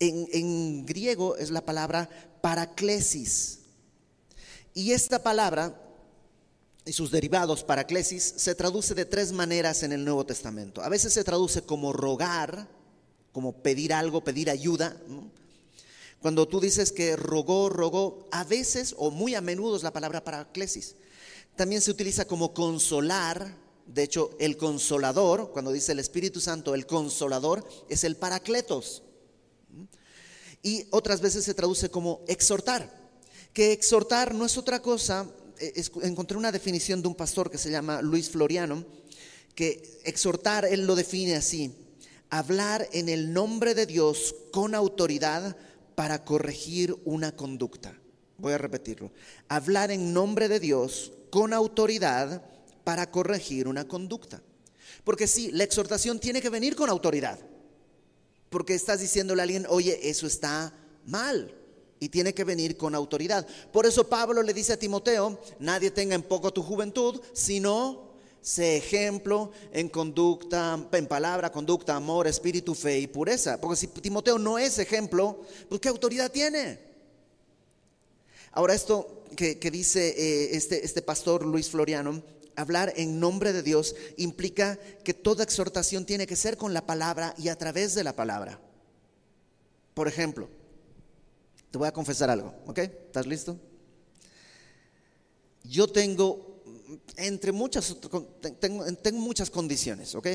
en, 0.00 0.86
griego 0.86 1.36
es 1.36 1.50
la 1.50 1.64
palabra 1.64 2.08
paraclesis. 2.40 3.60
Y 4.74 4.92
esta 4.92 5.22
palabra 5.22 5.80
y 6.84 6.92
sus 6.92 7.10
derivados, 7.10 7.64
paraclesis, 7.64 8.34
se 8.36 8.54
traduce 8.54 8.94
de 8.94 9.04
tres 9.04 9.32
maneras 9.32 9.82
en 9.82 9.92
el 9.92 10.04
Nuevo 10.04 10.26
Testamento. 10.26 10.82
A 10.82 10.88
veces 10.88 11.12
se 11.14 11.24
traduce 11.24 11.62
como 11.62 11.92
rogar, 11.92 12.68
como 13.32 13.52
pedir 13.52 13.92
algo, 13.94 14.22
pedir 14.22 14.50
ayuda. 14.50 14.96
Cuando 16.20 16.46
tú 16.46 16.60
dices 16.60 16.92
que 16.92 17.16
rogó, 17.16 17.68
rogó, 17.68 18.28
a 18.30 18.44
veces 18.44 18.94
o 18.98 19.10
muy 19.10 19.34
a 19.34 19.40
menudo 19.40 19.76
es 19.76 19.82
la 19.82 19.92
palabra 19.92 20.24
paraclesis. 20.24 20.96
También 21.56 21.80
se 21.80 21.90
utiliza 21.90 22.26
como 22.26 22.52
consolar. 22.52 23.56
De 23.86 24.02
hecho, 24.02 24.30
el 24.38 24.56
consolador, 24.56 25.52
cuando 25.52 25.72
dice 25.72 25.92
el 25.92 25.98
Espíritu 25.98 26.40
Santo, 26.40 26.74
el 26.74 26.86
consolador 26.86 27.66
es 27.88 28.04
el 28.04 28.16
paracletos. 28.16 29.02
Y 30.64 30.88
otras 30.90 31.20
veces 31.20 31.44
se 31.44 31.54
traduce 31.54 31.88
como 31.90 32.22
exhortar. 32.26 32.92
Que 33.52 33.70
exhortar 33.70 34.34
no 34.34 34.44
es 34.44 34.58
otra 34.58 34.82
cosa. 34.82 35.28
Eh, 35.60 35.84
encontré 36.02 36.36
una 36.36 36.50
definición 36.50 37.00
de 37.02 37.06
un 37.06 37.14
pastor 37.14 37.48
que 37.48 37.58
se 37.58 37.70
llama 37.70 38.02
Luis 38.02 38.28
Floriano, 38.28 38.84
que 39.54 40.00
exhortar, 40.04 40.64
él 40.64 40.84
lo 40.84 40.96
define 40.96 41.36
así 41.36 41.72
hablar 42.30 42.88
en 42.92 43.08
el 43.08 43.32
nombre 43.32 43.76
de 43.76 43.86
Dios 43.86 44.34
con 44.50 44.74
autoridad 44.74 45.56
para 45.94 46.24
corregir 46.24 46.96
una 47.04 47.36
conducta. 47.36 47.96
Voy 48.38 48.52
a 48.52 48.58
repetirlo. 48.58 49.12
Hablar 49.48 49.92
en 49.92 50.12
nombre 50.12 50.48
de 50.48 50.58
Dios 50.58 51.12
con 51.30 51.52
autoridad 51.52 52.42
para 52.82 53.10
corregir 53.12 53.68
una 53.68 53.86
conducta. 53.86 54.42
Porque 55.04 55.28
sí, 55.28 55.52
la 55.52 55.62
exhortación 55.62 56.18
tiene 56.18 56.42
que 56.42 56.50
venir 56.50 56.74
con 56.74 56.90
autoridad. 56.90 57.38
Porque 58.54 58.76
estás 58.76 59.00
diciéndole 59.00 59.42
a 59.42 59.42
alguien, 59.42 59.66
oye, 59.68 59.98
eso 60.08 60.28
está 60.28 60.72
mal. 61.06 61.52
Y 61.98 62.08
tiene 62.08 62.32
que 62.32 62.44
venir 62.44 62.76
con 62.76 62.94
autoridad. 62.94 63.44
Por 63.72 63.84
eso 63.84 64.08
Pablo 64.08 64.44
le 64.44 64.54
dice 64.54 64.74
a 64.74 64.78
Timoteo, 64.78 65.40
nadie 65.58 65.90
tenga 65.90 66.14
en 66.14 66.22
poco 66.22 66.52
tu 66.52 66.62
juventud, 66.62 67.20
sino 67.32 68.12
sé 68.40 68.76
ejemplo 68.76 69.50
en 69.72 69.88
conducta, 69.88 70.78
en 70.92 71.06
palabra, 71.08 71.50
conducta, 71.50 71.96
amor, 71.96 72.28
espíritu, 72.28 72.76
fe 72.76 73.00
y 73.00 73.08
pureza. 73.08 73.60
Porque 73.60 73.74
si 73.74 73.88
Timoteo 73.88 74.38
no 74.38 74.56
es 74.56 74.78
ejemplo, 74.78 75.40
pues 75.68 75.80
¿qué 75.80 75.88
autoridad 75.88 76.30
tiene? 76.30 76.78
Ahora 78.52 78.74
esto 78.74 79.24
que, 79.34 79.56
dice 79.72 80.14
eh, 80.16 80.56
este, 80.56 80.84
este 80.84 81.02
pastor 81.02 81.44
Luis 81.44 81.68
Floriano, 81.68 82.22
hablar 82.56 82.92
en 82.96 83.20
nombre 83.20 83.52
de 83.52 83.62
Dios 83.62 83.94
implica 84.16 84.78
que 85.04 85.14
toda 85.14 85.44
exhortación 85.44 86.04
tiene 86.06 86.26
que 86.26 86.36
ser 86.36 86.56
con 86.56 86.74
la 86.74 86.86
palabra 86.86 87.34
y 87.38 87.48
a 87.48 87.56
través 87.56 87.94
de 87.94 88.04
la 88.04 88.14
palabra. 88.14 88.60
Por 89.94 90.08
ejemplo, 90.08 90.48
te 91.70 91.78
voy 91.78 91.88
a 91.88 91.92
confesar 91.92 92.30
algo, 92.30 92.54
¿ok? 92.66 92.78
¿Estás 92.78 93.26
listo? 93.26 93.58
Yo 95.64 95.88
tengo 95.88 96.54
entre 97.16 97.52
muchas, 97.52 97.96
tengo, 98.60 98.84
muchas 99.14 99.50
condiciones, 99.50 100.14
¿ok? 100.14 100.28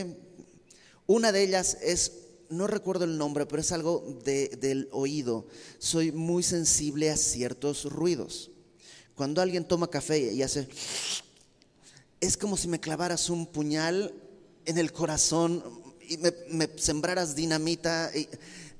Una 1.07 1.31
de 1.31 1.43
ellas 1.43 1.77
es, 1.81 2.13
no 2.49 2.67
recuerdo 2.67 3.05
el 3.05 3.17
nombre, 3.17 3.45
pero 3.45 3.61
es 3.61 3.71
algo 3.71 4.19
del 4.23 4.87
oído. 4.91 5.47
Soy 5.77 6.11
muy 6.11 6.43
sensible 6.43 7.09
a 7.09 7.17
ciertos 7.17 7.85
ruidos. 7.85 8.51
Cuando 9.15 9.41
alguien 9.41 9.67
toma 9.67 9.89
café 9.89 10.33
y 10.33 10.41
hace, 10.41 10.67
es 12.21 12.37
como 12.37 12.57
si 12.57 12.67
me 12.67 12.79
clavaras 12.79 13.29
un 13.29 13.47
puñal 13.47 14.13
en 14.65 14.77
el 14.77 14.91
corazón 14.91 15.63
y 16.07 16.17
me, 16.17 16.69
sembraras 16.77 17.35
dinamita. 17.35 18.11
Y, 18.15 18.27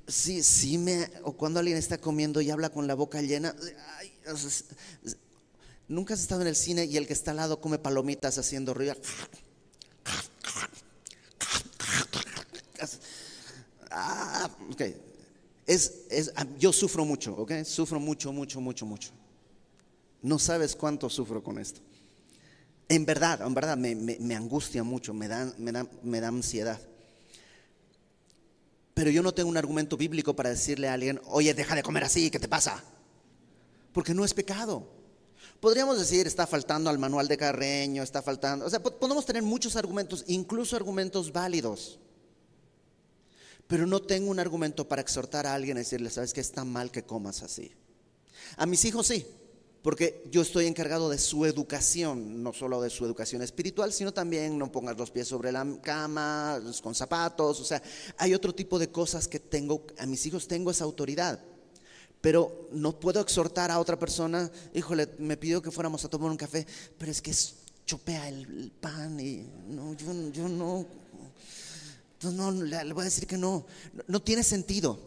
sí, 0.06 0.42
sí 0.42 0.78
me, 0.78 1.10
o 1.22 1.32
cuando 1.32 1.60
alguien 1.60 1.78
está 1.78 1.98
comiendo 1.98 2.40
y 2.40 2.50
habla 2.50 2.70
con 2.70 2.86
la 2.86 2.94
boca 2.94 3.22
llena, 3.22 3.54
Nunca 5.88 6.14
has 6.14 6.20
estado 6.20 6.42
en 6.42 6.46
el 6.46 6.54
cine 6.54 6.84
y 6.84 6.96
el 6.96 7.08
que 7.08 7.12
está 7.12 7.32
al 7.32 7.38
lado 7.38 7.60
come 7.60 7.76
palomitas 7.76 8.38
haciendo 8.38 8.74
ruido. 8.74 8.94
Ah, 13.90 14.48
es, 15.66 15.92
yo 16.60 16.72
sufro 16.72 17.04
mucho, 17.04 17.34
¿ok? 17.34 17.64
Sufro 17.64 17.98
mucho, 17.98 18.32
mucho, 18.32 18.60
mucho, 18.60 18.86
mucho. 18.86 19.10
No 20.22 20.38
sabes 20.38 20.76
cuánto 20.76 21.10
sufro 21.10 21.42
con 21.42 21.58
esto. 21.58 21.80
En 22.90 23.06
verdad, 23.06 23.40
en 23.46 23.54
verdad, 23.54 23.76
me, 23.76 24.34
angustia 24.34 24.82
mucho, 24.82 25.14
me 25.14 25.28
da, 25.28 25.54
me, 25.58 25.70
da, 25.70 25.86
me 26.02 26.20
da 26.20 26.26
ansiedad. 26.26 26.80
Pero 28.94 29.10
yo 29.12 29.22
no 29.22 29.32
tengo 29.32 29.48
un 29.48 29.56
argumento 29.56 29.96
bíblico 29.96 30.34
para 30.34 30.50
decirle 30.50 30.88
a 30.88 30.94
alguien, 30.94 31.20
oye, 31.26 31.54
deja 31.54 31.76
de 31.76 31.84
comer 31.84 32.02
así, 32.02 32.32
¿qué 32.32 32.40
te 32.40 32.48
pasa? 32.48 32.82
Porque 33.92 34.12
no 34.12 34.24
es 34.24 34.34
pecado. 34.34 34.88
Podríamos 35.60 36.00
decir, 36.00 36.26
está 36.26 36.48
faltando 36.48 36.90
al 36.90 36.98
manual 36.98 37.28
de 37.28 37.36
Carreño, 37.36 38.02
está 38.02 38.22
faltando, 38.22 38.66
o 38.66 38.70
sea, 38.70 38.82
podemos 38.82 39.24
tener 39.24 39.44
muchos 39.44 39.76
argumentos, 39.76 40.24
incluso 40.26 40.74
argumentos 40.74 41.32
válidos. 41.32 42.00
Pero 43.68 43.86
no 43.86 44.02
tengo 44.02 44.32
un 44.32 44.40
argumento 44.40 44.88
para 44.88 45.00
exhortar 45.00 45.46
a 45.46 45.54
alguien 45.54 45.76
a 45.76 45.80
decirle, 45.80 46.10
sabes 46.10 46.32
que 46.32 46.40
está 46.40 46.64
mal 46.64 46.90
que 46.90 47.04
comas 47.04 47.44
así. 47.44 47.70
A 48.56 48.66
mis 48.66 48.84
hijos 48.84 49.06
sí, 49.06 49.24
porque 49.82 50.22
yo 50.30 50.42
estoy 50.42 50.66
encargado 50.66 51.08
de 51.08 51.18
su 51.18 51.46
educación, 51.46 52.42
no 52.42 52.52
solo 52.52 52.82
de 52.82 52.90
su 52.90 53.04
educación 53.06 53.42
espiritual, 53.42 53.92
sino 53.92 54.12
también 54.12 54.58
no 54.58 54.70
pongas 54.70 54.98
los 54.98 55.10
pies 55.10 55.28
sobre 55.28 55.52
la 55.52 55.66
cama, 55.82 56.60
con 56.82 56.94
zapatos, 56.94 57.60
o 57.60 57.64
sea, 57.64 57.82
hay 58.18 58.34
otro 58.34 58.54
tipo 58.54 58.78
de 58.78 58.90
cosas 58.90 59.26
que 59.26 59.40
tengo, 59.40 59.86
a 59.98 60.06
mis 60.06 60.24
hijos 60.26 60.46
tengo 60.46 60.70
esa 60.70 60.84
autoridad. 60.84 61.40
Pero 62.20 62.68
no 62.72 63.00
puedo 63.00 63.20
exhortar 63.20 63.70
a 63.70 63.80
otra 63.80 63.98
persona, 63.98 64.50
híjole, 64.74 65.08
me 65.18 65.38
pidió 65.38 65.62
que 65.62 65.70
fuéramos 65.70 66.04
a 66.04 66.10
tomar 66.10 66.30
un 66.30 66.36
café, 66.36 66.66
pero 66.98 67.10
es 67.10 67.22
que 67.22 67.34
chopea 67.86 68.28
el, 68.28 68.70
pan 68.78 69.18
y 69.18 69.46
no, 69.68 69.94
yo, 69.94 70.12
no, 70.46 70.86
no, 72.22 72.52
le, 72.52 72.92
voy 72.92 73.00
a 73.00 73.04
decir 73.06 73.26
que 73.26 73.38
no, 73.38 73.64
no, 74.06 74.20
tiene 74.20 74.42
sentido. 74.42 75.00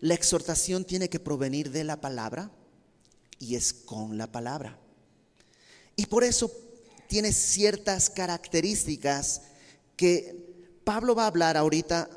La 0.00 0.14
exhortación 0.14 0.84
tiene 0.84 1.08
que 1.08 1.20
provenir 1.20 1.70
de 1.70 1.84
la 1.84 2.00
palabra 2.00 2.50
y 3.38 3.56
es 3.56 3.72
con 3.72 4.18
la 4.18 4.30
palabra. 4.30 4.78
Y 5.96 6.06
por 6.06 6.24
eso 6.24 6.50
tiene 7.08 7.32
ciertas 7.32 8.10
características 8.10 9.42
que 9.96 10.46
Pablo 10.84 11.14
va 11.14 11.24
a 11.24 11.28
hablar 11.28 11.56
ahorita 11.56 12.08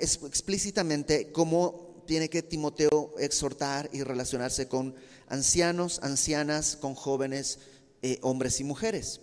explícitamente 0.00 1.32
como 1.32 2.02
tiene 2.06 2.30
que 2.30 2.42
Timoteo 2.42 3.14
exhortar 3.18 3.90
y 3.92 4.02
relacionarse 4.02 4.66
con 4.68 4.94
ancianos, 5.28 6.00
ancianas, 6.02 6.76
con 6.76 6.94
jóvenes, 6.94 7.58
eh, 8.02 8.18
hombres 8.22 8.60
y 8.60 8.64
mujeres. 8.64 9.20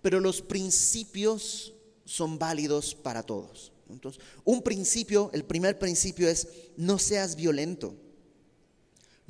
Pero 0.00 0.20
los 0.20 0.40
principios 0.40 1.74
son 2.04 2.38
válidos 2.38 2.94
para 2.94 3.22
todos. 3.24 3.72
Entonces, 3.88 4.22
un 4.44 4.62
principio, 4.62 5.30
el 5.32 5.44
primer 5.44 5.78
principio 5.78 6.28
es 6.28 6.46
no 6.76 6.98
seas 6.98 7.34
violento, 7.34 7.94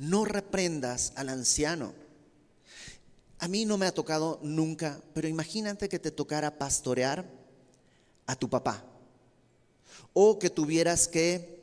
no 0.01 0.25
reprendas 0.25 1.13
al 1.15 1.29
anciano. 1.29 1.93
A 3.37 3.47
mí 3.47 3.65
no 3.65 3.77
me 3.77 3.85
ha 3.85 3.93
tocado 3.93 4.39
nunca, 4.41 4.99
pero 5.13 5.27
imagínate 5.27 5.87
que 5.89 5.99
te 5.99 6.09
tocara 6.09 6.57
pastorear 6.57 7.23
a 8.25 8.35
tu 8.35 8.49
papá. 8.49 8.83
O 10.13 10.39
que 10.39 10.49
tuvieras 10.49 11.07
que, 11.07 11.61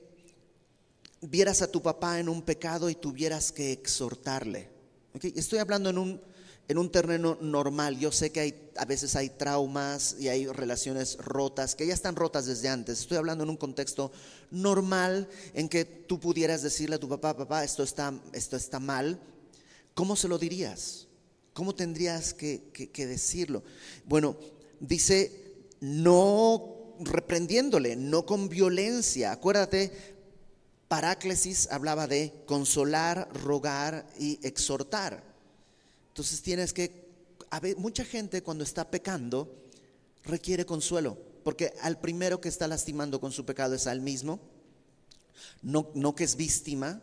vieras 1.21 1.63
a 1.63 1.71
tu 1.71 1.83
papá 1.83 2.21
en 2.21 2.29
un 2.29 2.41
pecado 2.43 2.89
y 2.89 2.95
tuvieras 2.95 3.51
que 3.51 3.73
exhortarle. 3.73 4.69
Estoy 5.21 5.59
hablando 5.59 5.91
en 5.91 5.99
un, 5.99 6.21
en 6.69 6.77
un 6.77 6.91
terreno 6.91 7.39
normal. 7.41 7.99
Yo 7.99 8.13
sé 8.13 8.31
que 8.31 8.41
hay, 8.41 8.71
a 8.77 8.85
veces 8.85 9.17
hay 9.17 9.31
traumas 9.31 10.17
y 10.19 10.29
hay 10.29 10.47
relaciones 10.47 11.17
rotas, 11.17 11.75
que 11.75 11.87
ya 11.87 11.95
están 11.95 12.15
rotas 12.15 12.47
desde 12.47 12.69
antes. 12.69 13.01
Estoy 13.01 13.17
hablando 13.17 13.43
en 13.45 13.51
un 13.51 13.57
contexto 13.57 14.13
normal 14.51 15.29
en 15.55 15.69
que 15.69 15.85
tú 15.85 16.21
pudieras 16.21 16.63
decirle 16.63 16.97
a 16.97 17.01
tu 17.01 17.09
papá, 17.09 17.37
papá, 17.37 17.65
esto 17.65 17.83
está, 17.83 18.13
esto 18.33 18.57
está 18.57 18.79
mal. 18.79 19.19
¿Cómo 19.95 20.15
se 20.15 20.29
lo 20.29 20.39
dirías? 20.39 21.09
¿Cómo 21.55 21.75
tendrías 21.75 22.35
que, 22.35 22.71
que 22.71 23.07
decirlo? 23.07 23.65
Bueno, 24.05 24.37
dice, 24.79 25.65
no 25.81 26.95
reprendiéndole, 27.01 27.97
no 27.97 28.27
con 28.27 28.49
violencia. 28.49 29.33
Acuérdate, 29.33 29.91
Paráclesis 30.89 31.69
hablaba 31.71 32.07
de 32.07 32.33
consolar, 32.47 33.29
rogar 33.43 34.07
y 34.19 34.39
exhortar. 34.47 35.28
Entonces 36.19 36.43
tienes 36.43 36.73
que, 36.73 37.07
mucha 37.77 38.05
gente 38.05 38.43
cuando 38.43 38.65
está 38.65 38.91
pecando 38.91 39.55
requiere 40.25 40.67
consuelo, 40.67 41.17
porque 41.45 41.73
al 41.81 42.01
primero 42.01 42.41
que 42.41 42.49
está 42.49 42.67
lastimando 42.67 43.21
con 43.21 43.31
su 43.31 43.47
pecado 43.47 43.77
es 43.77 43.87
al 43.87 44.01
mismo, 44.01 44.41
no, 45.63 45.93
no 45.95 46.17
que 46.17 46.25
es 46.25 46.35
víctima, 46.35 47.01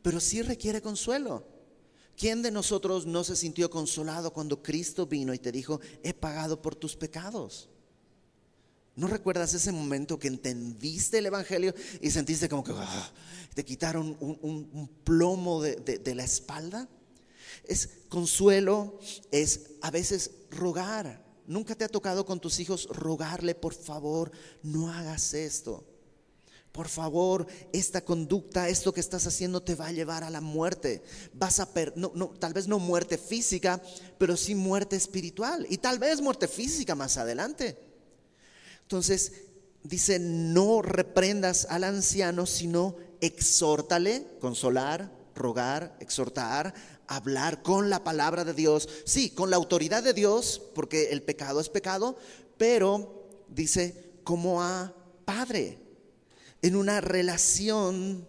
pero 0.00 0.20
sí 0.20 0.42
requiere 0.42 0.80
consuelo. 0.80 1.44
¿Quién 2.16 2.40
de 2.40 2.52
nosotros 2.52 3.04
no 3.04 3.24
se 3.24 3.34
sintió 3.34 3.68
consolado 3.68 4.32
cuando 4.32 4.62
Cristo 4.62 5.08
vino 5.08 5.34
y 5.34 5.40
te 5.40 5.50
dijo, 5.50 5.80
he 6.04 6.14
pagado 6.14 6.62
por 6.62 6.76
tus 6.76 6.94
pecados? 6.94 7.68
¿No 8.94 9.08
recuerdas 9.08 9.54
ese 9.54 9.72
momento 9.72 10.20
que 10.20 10.28
entendiste 10.28 11.18
el 11.18 11.26
Evangelio 11.26 11.74
y 12.00 12.12
sentiste 12.12 12.48
como 12.48 12.62
que 12.62 12.74
ah, 12.76 13.12
te 13.54 13.64
quitaron 13.64 14.16
un, 14.20 14.88
plomo 15.02 15.60
de, 15.60 16.14
la 16.14 16.22
espalda? 16.22 16.88
Es 17.66 17.88
consuelo, 18.08 18.98
es 19.30 19.72
a 19.80 19.90
veces 19.90 20.30
rogar. 20.50 21.24
Nunca 21.46 21.74
te 21.74 21.84
ha 21.84 21.88
tocado 21.88 22.24
con 22.24 22.40
tus 22.40 22.58
hijos 22.60 22.88
rogarle, 22.88 23.54
por 23.54 23.74
favor, 23.74 24.32
no 24.62 24.90
hagas 24.90 25.34
esto. 25.34 25.84
Por 26.74 26.88
favor, 26.88 27.46
esta 27.72 28.00
conducta, 28.00 28.68
esto 28.68 28.92
que 28.92 28.98
estás 28.98 29.28
haciendo 29.28 29.62
te 29.62 29.76
va 29.76 29.86
a 29.86 29.92
llevar 29.92 30.24
a 30.24 30.30
la 30.30 30.40
muerte. 30.40 31.04
Vas 31.32 31.60
a 31.60 31.68
no, 31.94 32.10
tal 32.30 32.52
vez 32.52 32.66
no 32.66 32.80
muerte 32.80 33.16
física, 33.16 33.80
pero 34.18 34.36
sí 34.36 34.56
muerte 34.56 34.96
espiritual 34.96 35.68
y 35.70 35.78
tal 35.78 36.00
vez 36.00 36.20
muerte 36.20 36.48
física 36.48 36.96
más 36.96 37.16
adelante. 37.16 37.78
Entonces, 38.82 39.32
dice, 39.84 40.18
no 40.18 40.82
reprendas 40.82 41.66
al 41.70 41.84
anciano, 41.84 42.44
sino 42.44 42.96
exhórtale, 43.20 44.26
consolar, 44.40 45.12
rogar, 45.34 45.96
exhortar, 46.00 46.74
hablar 47.06 47.62
con 47.62 47.90
la 47.90 48.04
palabra 48.04 48.44
de 48.44 48.54
Dios. 48.54 48.88
Sí, 49.04 49.30
con 49.30 49.50
la 49.50 49.56
autoridad 49.56 50.02
de 50.02 50.14
Dios, 50.14 50.62
porque 50.74 51.10
el 51.10 51.22
pecado 51.22 51.60
es 51.60 51.68
pecado, 51.68 52.16
pero 52.56 53.28
dice, 53.48 54.12
como 54.24 54.62
a 54.62 54.94
padre, 55.24 55.78
en 56.62 56.76
una 56.76 57.00
relación. 57.00 58.26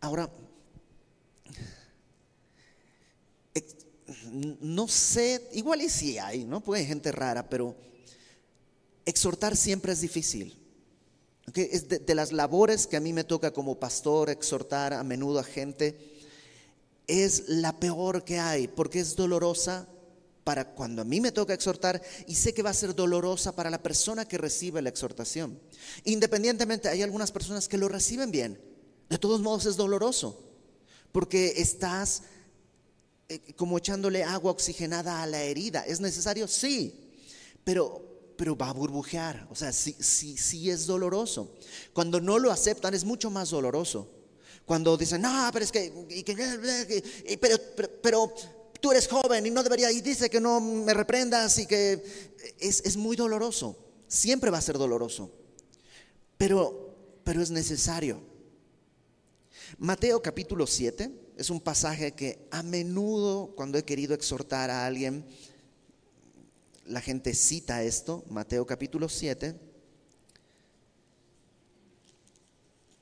Ahora, 0.00 0.30
no 4.60 4.88
sé, 4.88 5.48
igual 5.52 5.82
y 5.82 5.88
sí 5.88 6.18
hay, 6.18 6.44
¿no? 6.44 6.60
Puede 6.60 6.84
gente 6.84 7.12
rara, 7.12 7.48
pero 7.48 7.76
exhortar 9.04 9.56
siempre 9.56 9.92
es 9.92 10.00
difícil. 10.00 10.63
Es 11.52 11.88
de, 11.88 12.14
las 12.14 12.32
labores 12.32 12.86
que 12.86 12.96
a 12.96 13.00
mí 13.00 13.12
me 13.12 13.24
toca 13.24 13.52
como 13.52 13.78
pastor 13.78 14.30
exhortar 14.30 14.94
a 14.94 15.04
menudo 15.04 15.38
a 15.38 15.44
gente, 15.44 16.14
es 17.06 17.48
la 17.48 17.78
peor 17.78 18.24
que 18.24 18.38
hay, 18.38 18.66
porque 18.66 19.00
es 19.00 19.14
dolorosa 19.14 19.86
para 20.42 20.74
cuando 20.74 21.02
a 21.02 21.04
mí 21.04 21.20
me 21.20 21.32
toca 21.32 21.54
exhortar 21.54 22.02
y 22.26 22.34
sé 22.34 22.54
que 22.54 22.62
va 22.62 22.70
a 22.70 22.74
ser 22.74 22.94
dolorosa 22.94 23.54
para 23.54 23.70
la 23.70 23.82
persona 23.82 24.26
que 24.26 24.38
recibe 24.38 24.82
la 24.82 24.88
exhortación. 24.88 25.58
Independientemente, 26.04 26.88
hay 26.88 27.02
algunas 27.02 27.32
personas 27.32 27.68
que 27.68 27.78
lo 27.78 27.88
reciben 27.88 28.30
bien. 28.30 28.60
De 29.08 29.18
todos 29.18 29.40
modos 29.40 29.66
es 29.66 29.76
doloroso, 29.76 30.42
porque 31.12 31.54
estás 31.56 32.22
eh, 33.28 33.54
como 33.56 33.78
echándole 33.78 34.22
agua 34.22 34.50
oxigenada 34.50 35.22
a 35.22 35.26
la 35.26 35.42
herida. 35.42 35.84
¿Es 35.86 36.00
necesario? 36.00 36.48
Sí, 36.48 37.10
pero 37.64 38.13
pero 38.36 38.56
va 38.56 38.70
a 38.70 38.72
burbujear. 38.72 39.46
O 39.50 39.54
sea, 39.54 39.72
sí, 39.72 39.94
sí, 39.98 40.36
sí 40.36 40.70
es 40.70 40.86
doloroso. 40.86 41.54
Cuando 41.92 42.20
no 42.20 42.38
lo 42.38 42.50
aceptan 42.50 42.94
es 42.94 43.04
mucho 43.04 43.30
más 43.30 43.50
doloroso. 43.50 44.10
Cuando 44.64 44.96
dicen, 44.96 45.22
no, 45.22 45.50
pero 45.52 45.64
es 45.64 45.72
que, 45.72 47.38
pero, 47.40 47.56
pero, 48.02 48.34
tú 48.80 48.90
eres 48.92 49.08
joven 49.08 49.46
y 49.46 49.50
no 49.50 49.62
debería, 49.62 49.90
y 49.92 50.00
dice 50.00 50.30
que 50.30 50.40
no 50.40 50.60
me 50.60 50.94
reprendas 50.94 51.58
y 51.58 51.66
que 51.66 52.02
es, 52.58 52.80
es 52.84 52.96
muy 52.96 53.16
doloroso. 53.16 53.76
Siempre 54.08 54.50
va 54.50 54.58
a 54.58 54.62
ser 54.62 54.78
doloroso. 54.78 55.30
Pero, 56.38 56.94
pero 57.24 57.42
es 57.42 57.50
necesario. 57.50 58.20
Mateo 59.78 60.22
capítulo 60.22 60.66
7 60.66 61.10
es 61.36 61.50
un 61.50 61.60
pasaje 61.60 62.12
que 62.12 62.46
a 62.50 62.62
menudo 62.62 63.54
cuando 63.56 63.78
he 63.78 63.84
querido 63.84 64.14
exhortar 64.14 64.70
a 64.70 64.86
alguien, 64.86 65.26
la 66.86 67.00
gente 67.00 67.34
cita 67.34 67.82
esto, 67.82 68.24
Mateo 68.28 68.66
capítulo 68.66 69.08
7, 69.08 69.54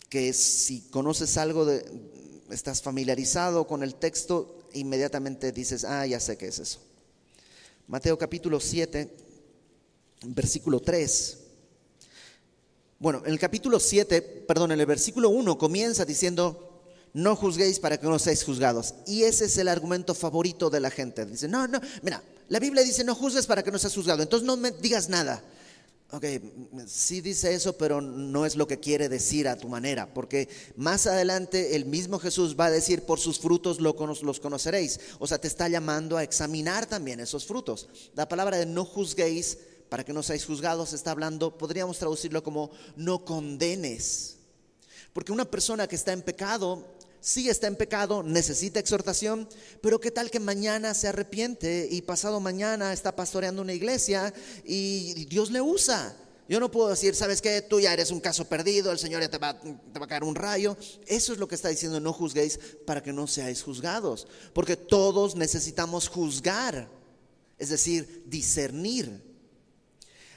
que 0.09 0.33
si 0.33 0.83
conoces 0.91 1.37
algo 1.37 1.65
de, 1.65 1.85
estás 2.51 2.83
familiarizado 2.83 3.67
con 3.67 3.83
el 3.83 3.95
texto, 3.95 4.69
inmediatamente 4.75 5.53
dices, 5.53 5.85
ah, 5.85 6.07
ya 6.07 6.21
sé 6.21 6.37
qué 6.37 6.47
es 6.49 6.59
eso. 6.59 6.81
Mateo 7.89 8.17
capítulo 8.17 8.61
7, 8.61 9.11
versículo 10.27 10.81
3. 10.81 11.39
Bueno, 12.99 13.23
en 13.25 13.33
el 13.33 13.39
capítulo 13.39 13.81
7, 13.81 14.23
perdón, 14.47 14.73
en 14.73 14.81
el 14.81 14.87
versículo 14.87 15.31
1 15.31 15.59
comienza 15.59 16.05
diciendo, 16.05 16.85
no 17.15 17.35
juzguéis 17.35 17.81
para 17.81 17.99
que 17.99 18.07
no 18.07 18.19
seáis 18.19 18.45
juzgados. 18.45 18.95
Y 19.07 19.25
ese 19.25 19.47
es 19.47 19.59
el 19.59 19.69
argumento 19.69 20.15
favorito 20.15 20.71
de 20.71 20.81
la 20.81 20.91
gente. 20.91 21.27
Dice, 21.27 21.49
no, 21.49 21.67
no, 21.67 21.81
mira, 22.03 22.23
la 22.49 22.59
Biblia 22.59 22.83
dice 22.83 23.05
no 23.05 23.15
juzgues 23.15 23.47
para 23.47 23.63
que 23.63 23.71
no 23.71 23.79
seas 23.79 23.95
juzgado, 23.95 24.23
entonces 24.23 24.47
no 24.47 24.57
me 24.57 24.71
digas 24.71 25.09
nada. 25.09 25.43
Ok, 26.15 26.27
sí 26.87 27.23
dice 27.23 27.55
eso, 27.55 27.79
pero 27.79 28.03
no 28.03 28.45
es 28.45 28.55
lo 28.55 28.69
que 28.69 28.79
quiere 28.79 29.09
decir 29.09 29.49
a 29.49 29.57
tu 29.57 29.67
manera, 29.69 30.13
porque 30.13 30.47
más 30.77 31.07
adelante 31.07 31.75
el 31.75 31.87
mismo 31.87 32.19
Jesús 32.19 32.55
va 32.55 32.67
a 32.67 32.71
decir, 32.71 33.05
por 33.07 33.19
sus 33.19 33.39
frutos 33.39 33.81
los 33.81 34.41
conoceréis. 34.41 35.01
O 35.21 35.27
sea, 35.27 35.39
te 35.39 35.49
está 35.49 35.71
llamando 35.71 36.19
a 36.19 36.23
examinar 36.23 36.85
también 36.85 37.19
esos 37.19 37.47
frutos. 37.47 37.89
La 38.15 38.29
palabra 38.29 38.59
de 38.59 38.67
no 38.67 38.85
juzguéis 38.85 39.57
para 39.89 40.05
que 40.05 40.13
no 40.13 40.23
seáis 40.23 40.45
juzgados 40.45 40.93
está 40.93 41.13
hablando, 41.13 41.57
podríamos 41.57 41.99
traducirlo 41.99 42.43
como 42.43 42.71
no 42.95 43.25
condenes. 43.25 44.37
Porque 45.15 45.33
una 45.33 45.51
persona 45.51 45.87
que 45.87 45.97
está 45.97 46.13
en 46.13 46.21
pecado 46.21 46.87
sí 47.23 47.49
está 47.49 47.69
en 47.69 47.77
pecado, 47.77 48.23
necesita 48.23 48.81
exhortación, 48.81 49.49
pero 49.81 50.01
qué 50.01 50.11
tal 50.11 50.31
que 50.31 50.41
mañana 50.41 50.93
se 50.93 51.09
arrepiente 51.09 51.89
y 51.91 52.03
pasado 52.03 52.41
mañana 52.41 52.93
está 52.93 53.15
pastoreando 53.15 53.63
una 53.63 53.73
iglesia 53.73 54.35
y 54.65 55.25
Dios 55.27 55.51
le 55.51 55.63
usa. 55.63 56.15
Yo 56.49 56.59
no 56.59 56.71
puedo 56.71 56.89
decir, 56.89 57.15
¿sabes 57.15 57.41
qué? 57.41 57.63
Tú 57.63 57.81
ya 57.81 57.93
eres 57.93 58.11
un 58.11 58.21
caso 58.21 58.45
perdido, 58.47 58.91
el 58.91 58.99
Señor 58.99 59.23
ya 59.23 59.31
te 59.31 59.39
va, 59.39 59.59
te 59.59 59.99
va 59.99 60.05
a 60.05 60.09
caer 60.09 60.25
un 60.25 60.35
rayo. 60.35 60.77
Eso 61.07 61.33
es 61.33 61.39
lo 61.39 61.47
que 61.47 61.55
está 61.55 61.69
diciendo, 61.69 62.01
no 62.01 62.13
juzguéis 62.13 62.59
para 62.85 63.03
que 63.03 63.13
no 63.13 63.29
seáis 63.29 63.63
juzgados, 63.63 64.27
porque 64.53 64.77
todos 64.77 65.37
necesitamos 65.37 66.09
juzgar, 66.09 66.91
es 67.57 67.69
decir, 67.69 68.25
discernir. 68.27 69.32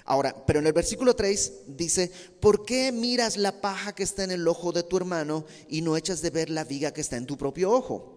Ahora, 0.08 0.46
pero 0.46 0.60
en 0.60 0.68
el 0.68 0.74
versículo 0.74 1.16
3 1.16 1.54
dice, 1.68 2.12
¿por 2.40 2.64
qué 2.64 2.92
miras 2.92 3.38
la 3.38 3.60
paja 3.60 3.96
que 3.96 4.04
está 4.04 4.24
en 4.24 4.30
el 4.30 4.48
ojo 4.48 4.72
de 4.72 4.84
tu 4.84 4.98
hermano 4.98 5.46
y 5.68 5.82
no 5.82 5.98
echas 5.98 6.22
de 6.22 6.30
ver 6.30 6.52
la 6.52 6.64
viga 6.64 6.94
que 6.94 7.02
está 7.02 7.18
en 7.18 7.26
tu 7.26 7.38
propio 7.38 7.72
ojo? 7.72 8.16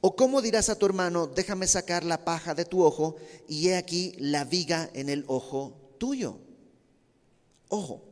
¿O 0.00 0.14
cómo 0.14 0.40
dirás 0.40 0.68
a 0.68 0.76
tu 0.76 0.86
hermano, 0.86 1.26
déjame 1.26 1.66
sacar 1.66 2.04
la 2.04 2.24
paja 2.24 2.54
de 2.54 2.64
tu 2.64 2.84
ojo 2.84 3.16
y 3.48 3.68
he 3.68 3.76
aquí 3.76 4.14
la 4.18 4.44
viga 4.44 4.88
en 4.94 5.08
el 5.08 5.24
ojo 5.26 5.76
tuyo? 5.98 6.38
Ojo, 7.68 8.02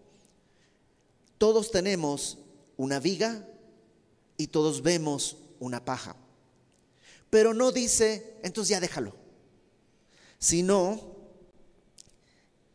todos 1.39 1.71
tenemos 1.71 2.39
una 2.77 2.99
viga 2.99 3.49
y 4.37 4.49
todos 4.49 4.83
vemos 4.83 5.37
una 5.61 5.85
paja. 5.85 6.17
Pero 7.31 7.55
no 7.55 7.71
dice, 7.71 8.39
entonces 8.43 8.71
ya 8.71 8.81
déjalo. 8.81 9.15
Sino 10.39 11.18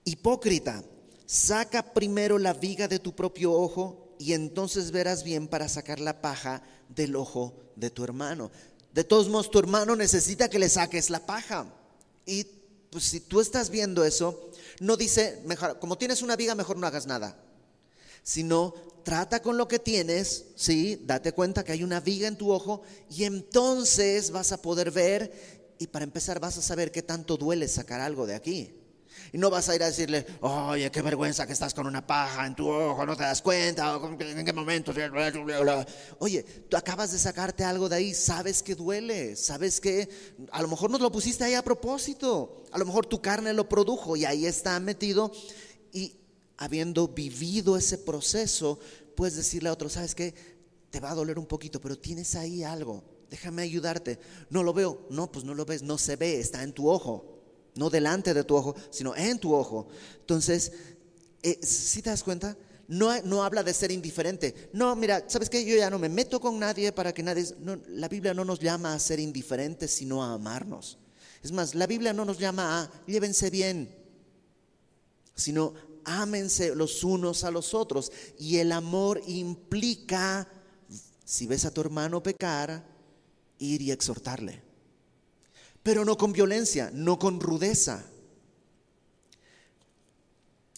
Hipócrita, 0.05 0.83
saca 1.25 1.93
primero 1.93 2.37
la 2.37 2.53
viga 2.53 2.87
de 2.87 2.99
tu 2.99 3.15
propio 3.15 3.53
ojo 3.53 4.15
y 4.19 4.33
entonces 4.33 4.91
verás 4.91 5.23
bien 5.23 5.47
para 5.47 5.69
sacar 5.69 5.99
la 5.99 6.21
paja 6.21 6.61
del 6.89 7.15
ojo 7.15 7.53
de 7.75 7.89
tu 7.89 8.03
hermano. 8.03 8.51
De 8.93 9.03
todos 9.03 9.29
modos, 9.29 9.49
tu 9.49 9.59
hermano 9.59 9.95
necesita 9.95 10.49
que 10.49 10.59
le 10.59 10.69
saques 10.69 11.09
la 11.09 11.25
paja. 11.25 11.73
Y 12.25 12.45
pues 12.91 13.05
si 13.05 13.19
tú 13.19 13.41
estás 13.41 13.69
viendo 13.69 14.03
eso, 14.03 14.51
no 14.79 14.97
dice, 14.97 15.41
mejor, 15.45 15.79
como 15.79 15.97
tienes 15.97 16.21
una 16.21 16.35
viga, 16.35 16.53
mejor 16.53 16.77
no 16.77 16.85
hagas 16.85 17.07
nada. 17.07 17.37
Sino 18.21 18.73
trata 19.03 19.41
con 19.41 19.57
lo 19.57 19.67
que 19.67 19.79
tienes, 19.79 20.45
sí, 20.55 21.01
date 21.05 21.33
cuenta 21.33 21.63
que 21.63 21.71
hay 21.71 21.83
una 21.83 21.99
viga 21.99 22.27
en 22.27 22.37
tu 22.37 22.51
ojo 22.51 22.83
y 23.09 23.23
entonces 23.23 24.31
vas 24.31 24.51
a 24.51 24.61
poder 24.61 24.91
ver 24.91 25.73
y 25.79 25.87
para 25.87 26.05
empezar 26.05 26.39
vas 26.39 26.57
a 26.57 26.61
saber 26.61 26.91
qué 26.91 27.01
tanto 27.01 27.35
duele 27.35 27.67
sacar 27.67 27.99
algo 27.99 28.25
de 28.25 28.35
aquí. 28.35 28.82
Y 29.33 29.39
no 29.39 29.49
vas 29.49 29.67
a 29.67 29.75
ir 29.75 29.81
a 29.81 29.87
decirle, 29.87 30.27
oye, 30.41 30.91
qué 30.91 31.01
vergüenza 31.01 31.47
que 31.47 31.53
estás 31.53 31.73
con 31.73 31.87
una 31.87 32.05
paja 32.05 32.45
en 32.45 32.53
tu 32.53 32.69
ojo, 32.69 33.03
no 33.03 33.17
te 33.17 33.23
das 33.23 33.41
cuenta, 33.41 33.99
en 34.19 34.45
qué 34.45 34.53
momento. 34.53 34.93
Oye, 36.19 36.43
tú 36.43 36.77
acabas 36.77 37.11
de 37.11 37.17
sacarte 37.17 37.63
algo 37.63 37.89
de 37.89 37.95
ahí, 37.95 38.13
sabes 38.13 38.61
que 38.61 38.75
duele, 38.75 39.35
sabes 39.35 39.81
que 39.81 40.07
a 40.51 40.61
lo 40.61 40.67
mejor 40.67 40.91
no 40.91 40.99
lo 40.99 41.11
pusiste 41.11 41.43
ahí 41.43 41.55
a 41.55 41.63
propósito, 41.63 42.63
a 42.71 42.77
lo 42.77 42.85
mejor 42.85 43.07
tu 43.07 43.23
carne 43.23 43.53
lo 43.53 43.67
produjo 43.67 44.15
y 44.15 44.23
ahí 44.23 44.45
está 44.45 44.79
metido. 44.79 45.31
Y 45.91 46.15
habiendo 46.57 47.07
vivido 47.07 47.75
ese 47.75 47.97
proceso, 47.97 48.77
puedes 49.15 49.35
decirle 49.35 49.69
a 49.69 49.73
otro, 49.73 49.89
¿sabes 49.89 50.13
qué? 50.13 50.35
Te 50.91 50.99
va 50.99 51.09
a 51.09 51.15
doler 51.15 51.39
un 51.39 51.47
poquito, 51.47 51.81
pero 51.81 51.97
tienes 51.97 52.35
ahí 52.35 52.63
algo, 52.63 53.03
déjame 53.31 53.63
ayudarte. 53.63 54.19
No 54.51 54.61
lo 54.61 54.73
veo, 54.73 55.07
no, 55.09 55.31
pues 55.31 55.43
no 55.43 55.55
lo 55.55 55.65
ves, 55.65 55.81
no 55.81 55.97
se 55.97 56.17
ve, 56.17 56.39
está 56.39 56.61
en 56.61 56.71
tu 56.71 56.87
ojo 56.87 57.32
no 57.75 57.89
delante 57.89 58.33
de 58.33 58.43
tu 58.43 58.55
ojo, 58.55 58.75
sino 58.89 59.15
en 59.15 59.39
tu 59.39 59.53
ojo. 59.53 59.87
Entonces, 60.19 60.71
eh, 61.41 61.59
si 61.65 62.01
te 62.01 62.09
das 62.09 62.23
cuenta, 62.23 62.55
no, 62.87 63.21
no, 63.23 63.43
habla 63.43 63.63
de 63.63 63.73
ser 63.73 63.91
indiferente. 63.91 64.69
No, 64.73 64.95
mira, 64.95 65.23
¿sabes 65.27 65.49
qué? 65.49 65.65
Yo 65.65 65.75
ya 65.75 65.89
no 65.89 65.99
me 65.99 66.09
meto 66.09 66.39
con 66.39 66.59
nadie 66.59 66.91
para 66.91 67.13
que 67.13 67.23
nadie... 67.23 67.45
la 67.87 68.07
Biblia 68.07 68.33
no 68.33 68.45
nos 68.45 68.59
llama 68.59 68.93
a 68.93 68.99
ser 68.99 69.19
indiferentes, 69.19 69.91
sino 69.91 70.23
a 70.23 70.33
amarnos. 70.33 70.97
Es 71.41 71.51
más, 71.51 71.75
la 71.75 71.87
Biblia 71.87 72.13
no 72.13 72.25
nos 72.25 72.39
llama 72.39 72.81
a 72.81 72.91
llévense 73.07 73.49
bien, 73.49 73.93
sino 75.35 75.73
ámense 76.05 76.75
los 76.75 77.03
unos 77.03 77.43
a 77.43 77.51
los 77.51 77.73
otros. 77.73 78.11
Y 78.37 78.57
el 78.57 78.71
amor 78.71 79.21
implica, 79.27 80.47
si 81.25 81.47
ves 81.47 81.65
a 81.65 81.71
tu 81.71 81.81
hermano 81.81 82.21
pecar, 82.21 82.85
ir 83.57 83.81
y 83.81 83.91
exhortarle 83.91 84.72
pero 85.83 86.05
no 86.05 86.17
con 86.17 86.31
violencia, 86.33 86.89
no 86.93 87.19
con 87.19 87.39
rudeza. 87.39 88.03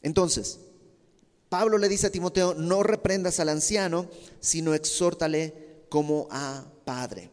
Entonces, 0.02 0.60
Pablo 1.50 1.78
le 1.78 1.88
dice 1.88 2.08
a 2.08 2.12
Timoteo, 2.12 2.56
no 2.56 2.84
reprendas 2.84 3.40
al 3.40 3.50
anciano, 3.50 4.10
sino 4.40 4.74
exhórtale 4.74 5.86
como 5.90 6.28
a 6.32 6.66
padre. 6.84 7.30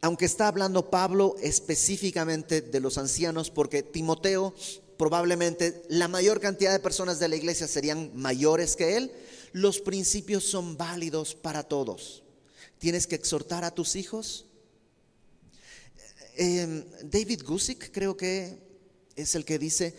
Aunque 0.00 0.26
está 0.26 0.46
hablando 0.46 0.90
Pablo 0.90 1.34
específicamente 1.40 2.60
de 2.60 2.80
los 2.80 2.98
ancianos, 2.98 3.50
porque 3.50 3.82
Timoteo 3.82 4.54
probablemente 4.96 5.82
la 5.88 6.08
mayor 6.08 6.40
cantidad 6.40 6.72
de 6.72 6.78
personas 6.78 7.18
de 7.18 7.28
la 7.28 7.36
iglesia 7.36 7.66
serían 7.66 8.10
mayores 8.14 8.76
que 8.76 8.96
él, 8.96 9.12
los 9.52 9.80
principios 9.80 10.44
son 10.44 10.76
válidos 10.76 11.34
para 11.34 11.62
todos. 11.62 12.22
Tienes 12.78 13.06
que 13.06 13.16
exhortar 13.16 13.64
a 13.64 13.74
tus 13.74 13.96
hijos, 13.96 14.46
Em, 16.40 16.84
David 17.02 17.42
Gusick 17.44 17.90
creo 17.90 18.16
que 18.16 18.56
es 19.16 19.34
el 19.34 19.44
que 19.44 19.58
dice, 19.58 19.92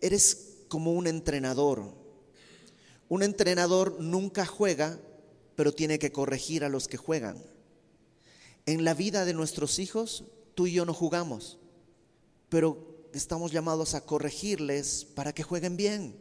eres 0.00 0.56
como 0.66 0.92
un 0.92 1.06
entrenador. 1.06 1.94
Un 3.08 3.22
entrenador 3.22 4.00
nunca 4.00 4.44
juega, 4.44 4.98
pero 5.54 5.72
tiene 5.72 6.00
que 6.00 6.10
corregir 6.10 6.64
a 6.64 6.68
los 6.68 6.88
que 6.88 6.96
juegan. 6.96 7.40
En 8.66 8.82
la 8.82 8.94
vida 8.94 9.24
de 9.24 9.34
nuestros 9.34 9.78
hijos, 9.78 10.24
tú 10.56 10.66
y 10.66 10.72
yo 10.72 10.84
no 10.84 10.94
jugamos, 10.94 11.58
pero 12.48 13.06
estamos 13.12 13.52
llamados 13.52 13.94
a 13.94 14.00
corregirles 14.00 15.06
para 15.14 15.32
que 15.32 15.44
jueguen 15.44 15.76
bien. 15.76 16.16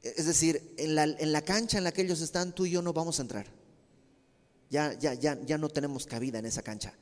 Es 0.00 0.24
decir, 0.24 0.72
en 0.78 0.94
la, 0.94 1.04
en 1.04 1.32
la 1.32 1.42
cancha 1.42 1.76
en 1.76 1.84
la 1.84 1.92
que 1.92 2.00
ellos 2.00 2.22
están, 2.22 2.54
tú 2.54 2.64
y 2.64 2.70
yo 2.70 2.80
no 2.80 2.94
vamos 2.94 3.18
a 3.18 3.22
entrar. 3.22 3.46
Ya, 4.70 4.94
ya, 4.94 5.12
ya, 5.12 5.38
ya 5.44 5.58
no 5.58 5.68
tenemos 5.68 6.06
cabida 6.06 6.38
en 6.38 6.46
esa 6.46 6.62
cancha 6.62 6.96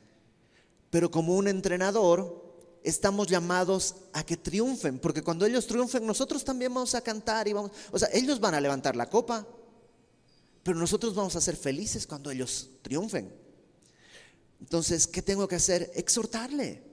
pero 0.94 1.10
como 1.10 1.34
un 1.34 1.48
entrenador 1.48 2.80
estamos 2.84 3.26
llamados 3.26 3.96
a 4.12 4.24
que 4.24 4.36
triunfen, 4.36 5.00
porque 5.00 5.24
cuando 5.24 5.44
ellos 5.44 5.66
triunfen 5.66 6.06
nosotros 6.06 6.44
también 6.44 6.72
vamos 6.72 6.94
a 6.94 7.00
cantar 7.00 7.48
y 7.48 7.52
vamos, 7.52 7.72
o 7.90 7.98
sea, 7.98 8.08
ellos 8.12 8.38
van 8.38 8.54
a 8.54 8.60
levantar 8.60 8.94
la 8.94 9.10
copa, 9.10 9.44
pero 10.62 10.78
nosotros 10.78 11.12
vamos 11.12 11.34
a 11.34 11.40
ser 11.40 11.56
felices 11.56 12.06
cuando 12.06 12.30
ellos 12.30 12.70
triunfen. 12.82 13.34
Entonces, 14.60 15.08
¿qué 15.08 15.20
tengo 15.20 15.48
que 15.48 15.56
hacer? 15.56 15.90
Exhortarle, 15.96 16.84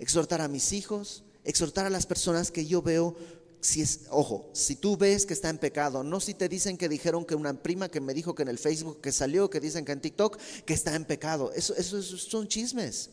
exhortar 0.00 0.40
a 0.40 0.48
mis 0.48 0.72
hijos, 0.72 1.22
exhortar 1.44 1.86
a 1.86 1.90
las 1.90 2.06
personas 2.06 2.50
que 2.50 2.66
yo 2.66 2.82
veo 2.82 3.14
si 3.60 3.82
es, 3.82 4.06
ojo, 4.10 4.50
si 4.52 4.74
tú 4.74 4.96
ves 4.96 5.26
que 5.26 5.34
está 5.34 5.48
en 5.48 5.58
pecado, 5.58 6.02
no 6.02 6.18
si 6.18 6.34
te 6.34 6.48
dicen 6.48 6.76
que 6.76 6.88
dijeron 6.88 7.24
que 7.24 7.36
una 7.36 7.54
prima 7.54 7.88
que 7.88 8.00
me 8.00 8.14
dijo 8.14 8.34
que 8.34 8.42
en 8.42 8.48
el 8.48 8.58
Facebook 8.58 9.00
que 9.00 9.12
salió, 9.12 9.48
que 9.48 9.60
dicen 9.60 9.84
que 9.84 9.92
en 9.92 10.00
TikTok, 10.00 10.38
que 10.64 10.74
está 10.74 10.96
en 10.96 11.04
pecado. 11.04 11.52
Eso, 11.52 11.76
eso 11.76 12.02
son 12.02 12.48
chismes. 12.48 13.10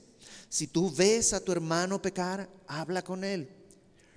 Si 0.50 0.68
tú 0.68 0.92
ves 0.92 1.34
a 1.34 1.40
tu 1.40 1.52
hermano 1.52 2.02
pecar, 2.02 2.50
habla 2.68 3.04
con 3.04 3.24
él. 3.24 3.50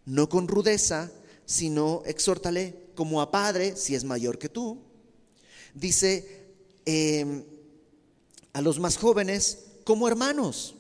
No 0.04 0.28
con 0.28 0.48
rudeza, 0.48 1.10
sino 1.46 2.02
exhórtale 2.06 2.88
como 2.94 3.20
a 3.20 3.30
padre, 3.30 3.76
si 3.76 3.94
es 3.94 4.04
mayor 4.04 4.38
que 4.38 4.48
tú. 4.48 4.78
Dice 5.74 6.46
em, 6.84 7.44
a 8.52 8.60
los 8.60 8.78
más 8.78 8.96
jóvenes 8.96 9.66
como 9.84 10.08
hermanos. 10.08 10.74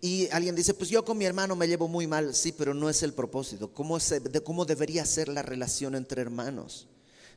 Y 0.00 0.28
alguien 0.32 0.54
dice, 0.54 0.74
pues 0.74 0.90
yo 0.90 1.04
con 1.04 1.16
mi 1.16 1.24
hermano 1.24 1.56
me 1.56 1.66
llevo 1.66 1.88
muy 1.88 2.06
mal. 2.06 2.34
Sí, 2.34 2.52
pero 2.52 2.74
no 2.74 2.90
es 2.90 3.02
el 3.02 3.14
propósito. 3.14 3.72
¿Cómo, 3.72 3.98
de, 3.98 4.42
cómo 4.42 4.64
debería 4.64 5.06
ser 5.06 5.28
la 5.28 5.42
relación 5.42 5.94
entre 5.94 6.20
hermanos? 6.20 6.88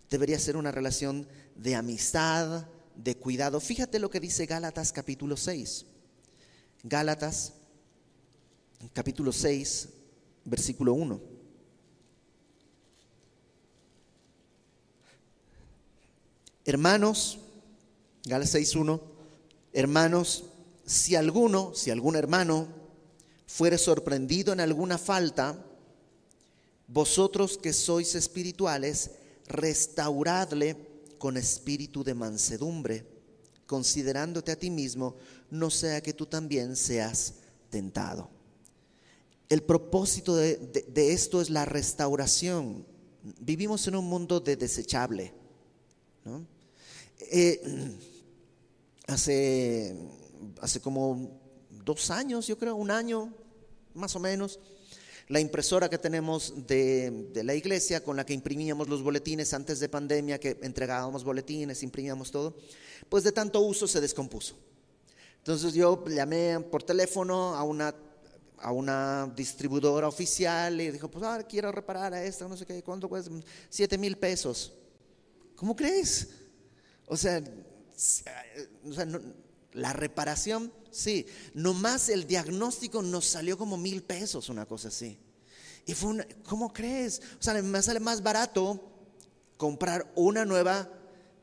Debería 0.09 0.37
ser 0.39 0.57
una 0.57 0.71
relación 0.71 1.27
de 1.55 1.75
amistad, 1.75 2.67
de 2.95 3.15
cuidado. 3.15 3.59
Fíjate 3.59 3.99
lo 3.99 4.09
que 4.09 4.19
dice 4.19 4.45
Gálatas 4.45 4.91
capítulo 4.91 5.37
6. 5.37 5.85
Gálatas, 6.87 7.51
capítulo 8.93 9.33
6, 9.33 9.89
versículo 10.45 10.93
1. 10.93 11.19
Hermanos, 16.63 17.39
Gálatas 18.23 18.51
6, 18.51 18.75
1, 18.75 19.01
hermanos, 19.73 20.45
si 20.85 21.15
alguno, 21.15 21.75
si 21.75 21.91
algún 21.91 22.15
hermano 22.15 22.67
fuere 23.47 23.77
sorprendido 23.77 24.53
en 24.53 24.61
alguna 24.61 24.97
falta, 24.97 25.61
vosotros 26.87 27.57
que 27.57 27.73
sois 27.73 28.15
espirituales, 28.15 29.11
restauradle 29.47 30.77
con 31.17 31.35
espíritu 31.35 32.05
de 32.05 32.13
mansedumbre, 32.13 33.16
considerándote 33.67 34.51
a 34.51 34.55
ti 34.57 34.71
mismo, 34.71 35.15
no 35.51 35.69
sea 35.69 36.01
que 36.01 36.13
tú 36.13 36.25
también 36.25 36.75
seas 36.75 37.35
tentado. 37.69 38.29
El 39.49 39.63
propósito 39.63 40.35
de, 40.35 40.83
esto 40.95 41.41
es 41.41 41.49
la 41.49 41.65
restauración. 41.65 42.85
Vivimos 43.39 43.87
en 43.87 43.95
un 43.95 44.05
mundo 44.05 44.39
de 44.39 44.55
desechable. 44.55 45.33
Eh, 47.19 47.61
hace, 49.07 49.95
hace 50.61 50.81
como 50.81 51.39
dos 51.85 52.09
años, 52.09 52.47
yo 52.47 52.57
creo, 52.57 52.75
un 52.75 52.91
año 52.91 53.33
más 53.93 54.15
o 54.15 54.19
menos, 54.19 54.59
la 55.29 55.39
impresora 55.39 55.89
que 55.89 55.97
tenemos 55.97 56.67
de, 56.67 57.31
la 57.43 57.53
iglesia 57.53 58.03
con 58.03 58.15
la 58.15 58.25
que 58.25 58.33
imprimíamos 58.33 58.87
los 58.87 59.03
boletines 59.03 59.53
antes 59.53 59.79
de 59.79 59.89
pandemia, 59.89 60.39
que 60.39 60.57
entregábamos 60.61 61.23
boletines, 61.23 61.83
imprimíamos 61.83 62.31
todo, 62.31 62.55
pues 63.09 63.23
de 63.23 63.31
tanto 63.31 63.59
uso 63.59 63.87
se 63.87 63.99
descompuso. 63.99 64.55
Entonces 65.39 65.73
yo 65.73 66.03
llamé 66.07 66.59
por 66.59 66.83
teléfono 66.83 67.55
a 67.55 67.63
una, 67.63 67.93
a 68.57 68.71
una 68.71 69.31
distribuidora 69.35 70.07
oficial 70.07 70.79
y 70.79 70.91
dijo, 70.91 71.09
pues 71.09 71.23
ah, 71.25 71.43
quiero 71.47 71.71
reparar 71.71 72.13
a 72.13 72.23
esta, 72.23 72.47
no 72.47 72.55
sé 72.55 72.65
qué, 72.65 72.81
¿cuánto 72.81 73.09
cuesta? 73.09 73.31
Siete 73.69 73.97
mil 73.97 74.17
pesos. 74.17 74.73
¿Cómo 75.55 75.75
crees? 75.75 76.29
O 77.05 77.17
sea, 77.17 77.41
la 79.77 79.93
reparación, 79.93 80.73
sí, 80.91 81.27
nomás 81.53 82.09
el 82.09 82.25
diagnóstico 82.25 83.01
nos 83.01 83.25
salió 83.25 83.57
como 83.57 83.77
mil 83.77 84.03
pesos, 84.03 84.49
una 84.49 84.65
cosa 84.65 84.87
así. 84.87 85.19
Y 85.85 85.93
fue 85.93 86.09
una, 86.09 86.27
¿cómo 86.43 86.73
crees? 86.73 87.21
O 87.39 87.43
sea, 87.43 87.53
me 87.61 87.81
sale 87.81 87.99
más 87.99 88.21
barato 88.21 88.81
comprar 89.55 90.11
una 90.15 90.45
nueva 90.45 90.91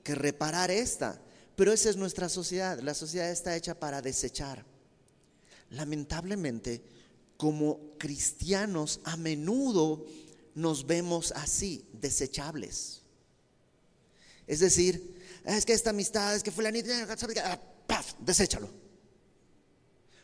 que 0.02 0.14
reparar 0.14 0.70
esta. 0.70 1.20
Pero 1.56 1.72
esa 1.72 1.88
es 1.88 1.96
nuestra 1.96 2.28
sociedad. 2.28 2.80
La 2.80 2.94
sociedad 2.94 3.30
está 3.30 3.56
hecha 3.56 3.78
para 3.78 4.02
desechar. 4.02 4.66
Lamentablemente, 5.70 6.82
como 7.36 7.96
cristianos, 7.98 9.00
a 9.04 9.16
menudo 9.16 10.04
nos 10.54 10.86
vemos 10.86 11.32
así, 11.32 11.86
desechables. 11.92 13.02
Es 14.46 14.60
decir, 14.60 15.14
es 15.44 15.64
que 15.64 15.72
esta 15.72 15.90
amistad, 15.90 16.34
es 16.34 16.42
que 16.42 16.50
fulanita, 16.50 17.06
Deséchalo. 18.18 18.68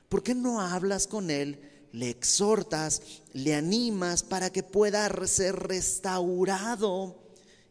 ¿Por 0.09 0.23
qué 0.23 0.35
no 0.35 0.61
hablas 0.61 1.07
con 1.07 1.31
él 1.31 1.71
le 1.93 2.11
exhortas, 2.11 3.03
le 3.33 3.55
animas 3.55 4.23
para 4.23 4.51
que 4.51 4.63
pueda 4.63 5.09
ser 5.27 5.57
restaurado 5.57 7.19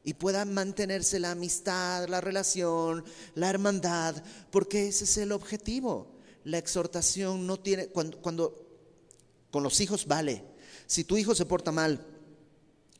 y 0.03 0.13
pueda 0.13 0.45
mantenerse 0.45 1.19
la 1.19 1.31
amistad, 1.31 2.07
la 2.07 2.21
relación, 2.21 3.03
la 3.35 3.49
hermandad, 3.49 4.21
porque 4.51 4.87
ese 4.87 5.03
es 5.05 5.17
el 5.17 5.31
objetivo. 5.31 6.15
La 6.43 6.57
exhortación 6.57 7.45
no 7.45 7.59
tiene, 7.59 7.87
cuando, 7.87 8.17
cuando 8.21 8.65
con 9.51 9.63
los 9.63 9.79
hijos 9.81 10.07
vale, 10.07 10.43
si 10.87 11.03
tu 11.03 11.17
hijo 11.17 11.35
se 11.35 11.45
porta 11.45 11.71
mal, 11.71 12.05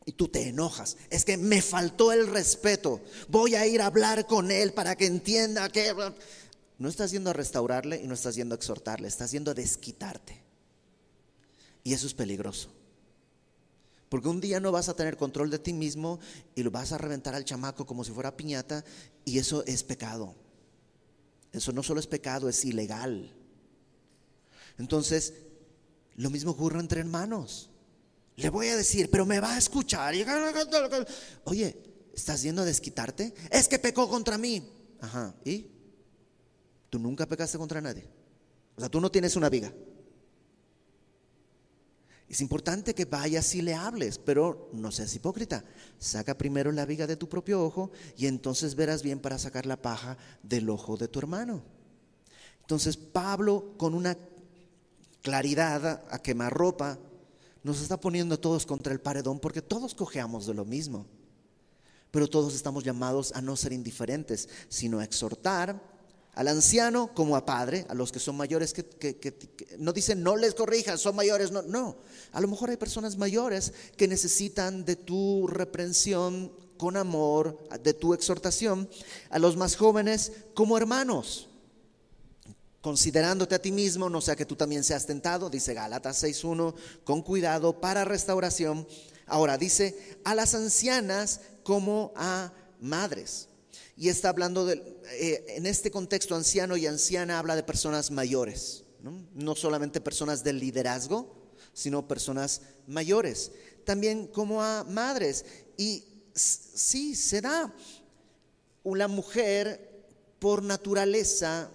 y 0.05 0.13
tú 0.13 0.27
te 0.27 0.47
enojas. 0.47 0.97
Es 1.11 1.23
que 1.23 1.37
me 1.37 1.61
faltó 1.61 2.11
el 2.11 2.25
respeto. 2.25 2.99
Voy 3.27 3.53
a 3.53 3.67
ir 3.67 3.79
a 3.79 3.85
hablar 3.85 4.25
con 4.25 4.49
él 4.49 4.73
para 4.73 4.95
que 4.95 5.05
entienda 5.05 5.69
que... 5.69 5.93
No 6.79 6.87
estás 6.87 7.11
yendo 7.11 7.29
a 7.29 7.33
restaurarle 7.33 8.01
y 8.01 8.07
no 8.07 8.13
estás 8.13 8.35
yendo 8.35 8.55
a 8.55 8.57
exhortarle, 8.57 9.07
estás 9.07 9.31
yendo 9.31 9.51
a 9.51 9.53
desquitarte. 9.53 10.41
Y 11.83 11.93
eso 11.93 12.07
es 12.07 12.13
peligroso. 12.13 12.69
Porque 14.07 14.29
un 14.29 14.41
día 14.41 14.59
no 14.59 14.71
vas 14.71 14.89
a 14.89 14.95
tener 14.95 15.17
control 15.17 15.51
de 15.51 15.59
ti 15.59 15.73
mismo 15.73 16.19
y 16.55 16.63
lo 16.63 16.71
vas 16.71 16.93
a 16.93 16.97
reventar 16.97 17.35
al 17.35 17.45
chamaco 17.45 17.85
como 17.85 18.03
si 18.03 18.11
fuera 18.11 18.35
piñata 18.35 18.83
y 19.25 19.37
eso 19.37 19.63
es 19.65 19.83
pecado. 19.83 20.33
Eso 21.51 21.73
no 21.73 21.83
solo 21.83 21.99
es 21.99 22.07
pecado, 22.07 22.47
es 22.47 22.63
ilegal. 22.63 23.35
Entonces, 24.77 25.33
lo 26.15 26.29
mismo 26.29 26.51
ocurre 26.51 26.79
entre 26.79 27.01
hermanos. 27.01 27.69
Le 28.37 28.49
voy 28.49 28.67
a 28.69 28.77
decir, 28.77 29.09
pero 29.11 29.25
me 29.25 29.41
va 29.41 29.55
a 29.55 29.57
escuchar. 29.57 30.15
Oye, 31.43 31.75
¿estás 32.13 32.41
yendo 32.41 32.61
a 32.61 32.65
desquitarte? 32.65 33.33
Es 33.51 33.67
que 33.67 33.79
pecó 33.79 34.07
contra 34.09 34.37
mí. 34.37 34.65
Ajá, 35.01 35.35
¿y? 35.43 35.78
Tú 36.89 36.99
nunca 36.99 37.25
pecaste 37.25 37.57
contra 37.57 37.81
nadie. 37.81 38.07
O 38.75 38.79
sea, 38.79 38.89
tú 38.89 38.99
no 38.99 39.11
tienes 39.11 39.35
una 39.35 39.49
viga. 39.49 39.73
Es 42.29 42.41
importante 42.41 42.93
que 42.93 43.05
vayas 43.05 43.55
y 43.55 43.63
le 43.63 43.73
hables, 43.73 44.19
pero 44.19 44.69
no 44.71 44.91
seas 44.91 45.15
hipócrita. 45.15 45.65
Saca 45.97 46.37
primero 46.37 46.71
la 46.71 46.85
viga 46.85 47.07
de 47.07 47.17
tu 47.17 47.27
propio 47.27 47.63
ojo 47.63 47.89
y 48.15 48.27
entonces 48.27 48.75
verás 48.75 49.01
bien 49.01 49.19
para 49.19 49.39
sacar 49.39 49.65
la 49.65 49.81
paja 49.81 50.15
del 50.43 50.69
ojo 50.69 50.95
de 50.95 51.07
tu 51.07 51.17
hermano. 51.17 51.63
Entonces 52.61 52.97
Pablo 52.97 53.73
con 53.77 53.95
una 53.95 54.15
claridad 55.23 56.03
a 56.07 56.19
quemar 56.19 56.53
ropa 56.53 56.99
nos 57.63 57.81
está 57.81 57.99
poniendo 57.99 58.39
todos 58.39 58.67
contra 58.67 58.93
el 58.93 59.01
paredón 59.01 59.39
porque 59.39 59.63
todos 59.63 59.95
cojeamos 59.95 60.45
de 60.45 60.53
lo 60.53 60.65
mismo. 60.65 61.07
Pero 62.11 62.27
todos 62.27 62.53
estamos 62.53 62.83
llamados 62.83 63.31
a 63.33 63.41
no 63.41 63.55
ser 63.55 63.73
indiferentes, 63.73 64.49
sino 64.67 64.99
a 64.99 65.03
exhortar, 65.03 65.88
al 66.39 66.47
anciano 66.47 67.13
como 67.13 67.35
a 67.35 67.45
padre, 67.45 67.85
a 67.89 67.93
los 67.93 68.13
que 68.13 68.19
son 68.19 68.37
mayores, 68.37 68.71
que, 68.73 69.51
no 69.77 69.91
dicen 69.91 70.23
no 70.23 70.37
les 70.37 70.55
corrijas, 70.55 71.01
son 71.01 71.13
mayores, 71.13 71.51
no, 71.51 71.63
no. 71.63 71.97
A 72.31 72.39
lo 72.39 72.47
mejor 72.47 72.69
hay 72.69 72.77
personas 72.77 73.17
mayores 73.17 73.73
que 73.97 74.07
necesitan 74.07 74.85
de 74.85 74.95
tu 74.95 75.47
reprensión 75.47 76.49
con 76.77 76.95
amor, 76.95 77.59
de 77.83 77.93
tu 77.93 78.13
exhortación, 78.13 78.89
a 79.29 79.37
los 79.37 79.57
más 79.57 79.75
jóvenes 79.75 80.31
como 80.53 80.77
hermanos, 80.77 81.49
considerándote 82.79 83.55
a 83.55 83.61
ti 83.61 83.73
mismo, 83.73 84.09
no 84.09 84.21
sea 84.21 84.37
que 84.37 84.45
tú 84.45 84.55
también 84.55 84.85
seas 84.85 85.05
tentado, 85.05 85.49
dice 85.49 85.73
Gálatas 85.73 86.23
6.1, 86.23 86.73
con 87.03 87.21
cuidado 87.21 87.81
para 87.81 88.05
restauración. 88.05 88.87
Ahora 89.25 89.57
dice 89.57 90.17
a 90.23 90.35
las 90.35 90.55
ancianas 90.55 91.41
como 91.63 92.13
a 92.15 92.53
madres. 92.79 93.48
Y 93.99 94.07
está 94.07 94.29
hablando 94.29 94.65
de, 94.65 94.75
eh, 95.11 95.43
en 95.49 95.65
este 95.65 95.91
contexto, 95.91 96.33
anciano 96.33 96.77
y 96.77 96.87
anciana 96.87 97.37
habla 97.37 97.57
de 97.57 97.63
personas 97.63 98.11
mayores, 98.11 98.85
¿no? 99.01 99.55
solamente 99.57 99.99
personas 99.99 100.41
del 100.41 100.57
liderazgo, 100.57 101.51
sino 101.73 102.07
personas 102.07 102.61
mayores. 102.87 103.51
También 103.83 104.27
como 104.27 104.63
a 104.63 104.85
madres. 104.85 105.43
Y 105.75 106.05
sí, 106.33 107.13
se 107.13 107.41
da 107.41 107.75
una 108.83 109.09
mujer 109.09 110.07
por 110.39 110.63
naturaleza, 110.63 111.69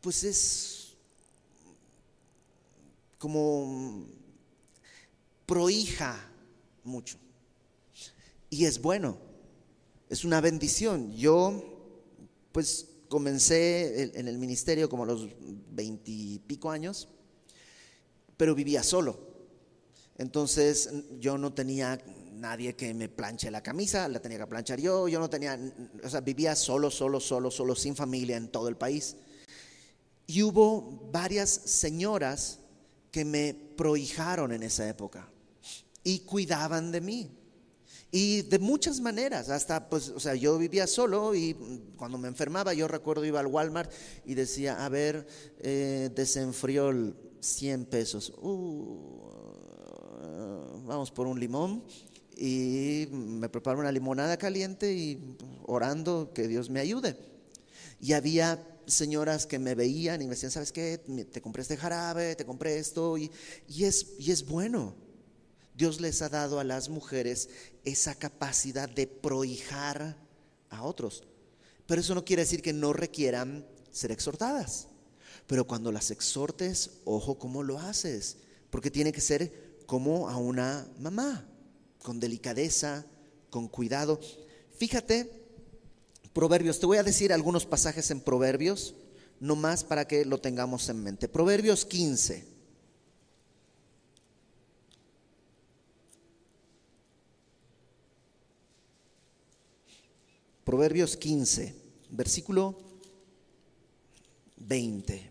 pues 0.00 0.22
es 0.22 0.94
como 3.18 4.06
prohija 5.46 6.30
mucho. 6.84 7.18
Y 8.50 8.66
es 8.66 8.80
bueno 8.80 9.25
es 10.08 10.24
una 10.24 10.40
bendición. 10.40 11.14
Yo, 11.14 11.62
pues, 12.52 12.88
comencé 13.08 14.18
en 14.18 14.28
el 14.28 14.38
ministerio 14.38 14.88
como 14.88 15.04
a 15.04 15.06
los 15.06 15.28
veintipico 15.70 16.70
años, 16.70 17.08
pero 18.36 18.54
vivía 18.54 18.82
solo. 18.82 19.18
Entonces, 20.18 20.90
yo 21.20 21.38
no 21.38 21.52
tenía 21.52 22.00
nadie 22.32 22.74
que 22.74 22.92
me 22.94 23.08
planche 23.08 23.50
la 23.50 23.62
camisa, 23.62 24.08
la 24.08 24.20
tenía 24.20 24.38
que 24.38 24.46
planchar 24.46 24.80
yo, 24.80 25.08
yo 25.08 25.18
no 25.18 25.30
tenía, 25.30 25.58
o 26.02 26.08
sea, 26.08 26.20
vivía 26.20 26.54
solo, 26.54 26.90
solo, 26.90 27.20
solo, 27.20 27.50
solo, 27.50 27.74
sin 27.74 27.96
familia 27.96 28.36
en 28.36 28.48
todo 28.48 28.68
el 28.68 28.76
país. 28.76 29.16
Y 30.26 30.42
hubo 30.42 31.08
varias 31.12 31.50
señoras 31.50 32.58
que 33.10 33.24
me 33.24 33.54
prohijaron 33.54 34.52
en 34.52 34.62
esa 34.62 34.88
época 34.88 35.28
y 36.02 36.20
cuidaban 36.20 36.92
de 36.92 37.00
mí. 37.00 37.30
Y 38.10 38.42
de 38.42 38.58
muchas 38.58 39.00
maneras, 39.00 39.50
hasta 39.50 39.88
pues, 39.88 40.10
o 40.10 40.20
sea, 40.20 40.34
yo 40.34 40.56
vivía 40.58 40.86
solo 40.86 41.34
y 41.34 41.56
cuando 41.96 42.18
me 42.18 42.28
enfermaba, 42.28 42.72
yo 42.72 42.86
recuerdo 42.86 43.24
iba 43.24 43.40
al 43.40 43.46
Walmart 43.46 43.90
y 44.24 44.34
decía, 44.34 44.84
a 44.84 44.88
ver, 44.88 45.26
eh, 45.58 46.10
desenfrió 46.14 46.92
100 47.40 47.86
pesos. 47.86 48.32
Uh, 48.40 49.26
vamos 50.86 51.10
por 51.10 51.26
un 51.26 51.40
limón 51.40 51.82
y 52.36 53.08
me 53.10 53.48
preparo 53.48 53.80
una 53.80 53.90
limonada 53.90 54.36
caliente 54.36 54.94
y 54.94 55.36
orando 55.64 56.32
que 56.32 56.46
Dios 56.46 56.70
me 56.70 56.80
ayude. 56.80 57.16
Y 58.00 58.12
había 58.12 58.64
señoras 58.86 59.46
que 59.46 59.58
me 59.58 59.74
veían 59.74 60.22
y 60.22 60.26
me 60.26 60.30
decían, 60.30 60.52
¿sabes 60.52 60.70
qué? 60.70 60.98
Te 61.32 61.40
compré 61.40 61.62
este 61.62 61.76
jarabe, 61.76 62.36
te 62.36 62.44
compré 62.44 62.78
esto 62.78 63.18
y, 63.18 63.30
y, 63.68 63.84
es, 63.84 64.14
y 64.18 64.30
es 64.30 64.46
bueno. 64.46 64.94
Dios 65.76 66.00
les 66.00 66.22
ha 66.22 66.28
dado 66.28 66.58
a 66.58 66.64
las 66.64 66.88
mujeres 66.88 67.50
esa 67.84 68.14
capacidad 68.14 68.88
de 68.88 69.06
prohijar 69.06 70.16
a 70.70 70.82
otros. 70.82 71.24
Pero 71.86 72.00
eso 72.00 72.14
no 72.14 72.24
quiere 72.24 72.42
decir 72.42 72.62
que 72.62 72.72
no 72.72 72.92
requieran 72.92 73.66
ser 73.90 74.10
exhortadas. 74.10 74.88
Pero 75.46 75.66
cuando 75.66 75.92
las 75.92 76.10
exhortes, 76.10 76.92
ojo 77.04 77.38
cómo 77.38 77.62
lo 77.62 77.78
haces, 77.78 78.38
porque 78.70 78.90
tiene 78.90 79.12
que 79.12 79.20
ser 79.20 79.76
como 79.86 80.28
a 80.28 80.36
una 80.38 80.88
mamá, 80.98 81.46
con 82.02 82.18
delicadeza, 82.20 83.04
con 83.50 83.68
cuidado. 83.68 84.18
Fíjate, 84.78 85.30
Proverbios, 86.32 86.80
te 86.80 86.86
voy 86.86 86.98
a 86.98 87.02
decir 87.02 87.32
algunos 87.32 87.66
pasajes 87.66 88.10
en 88.10 88.20
Proverbios, 88.20 88.94
no 89.40 89.56
más 89.56 89.84
para 89.84 90.08
que 90.08 90.24
lo 90.24 90.38
tengamos 90.38 90.88
en 90.88 91.02
mente. 91.02 91.28
Proverbios 91.28 91.84
15. 91.84 92.55
Proverbios 100.66 101.16
15, 101.16 101.76
versículo 102.10 102.76
20. 104.56 105.30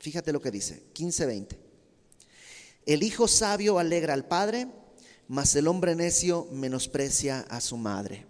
Fíjate 0.00 0.32
lo 0.32 0.42
que 0.42 0.50
dice, 0.50 0.82
15, 0.92 1.26
20. 1.26 1.58
El 2.84 3.04
hijo 3.04 3.28
sabio 3.28 3.78
alegra 3.78 4.12
al 4.12 4.26
padre, 4.26 4.66
mas 5.28 5.54
el 5.54 5.68
hombre 5.68 5.94
necio 5.94 6.48
menosprecia 6.50 7.42
a 7.42 7.60
su 7.60 7.76
madre. 7.76 8.26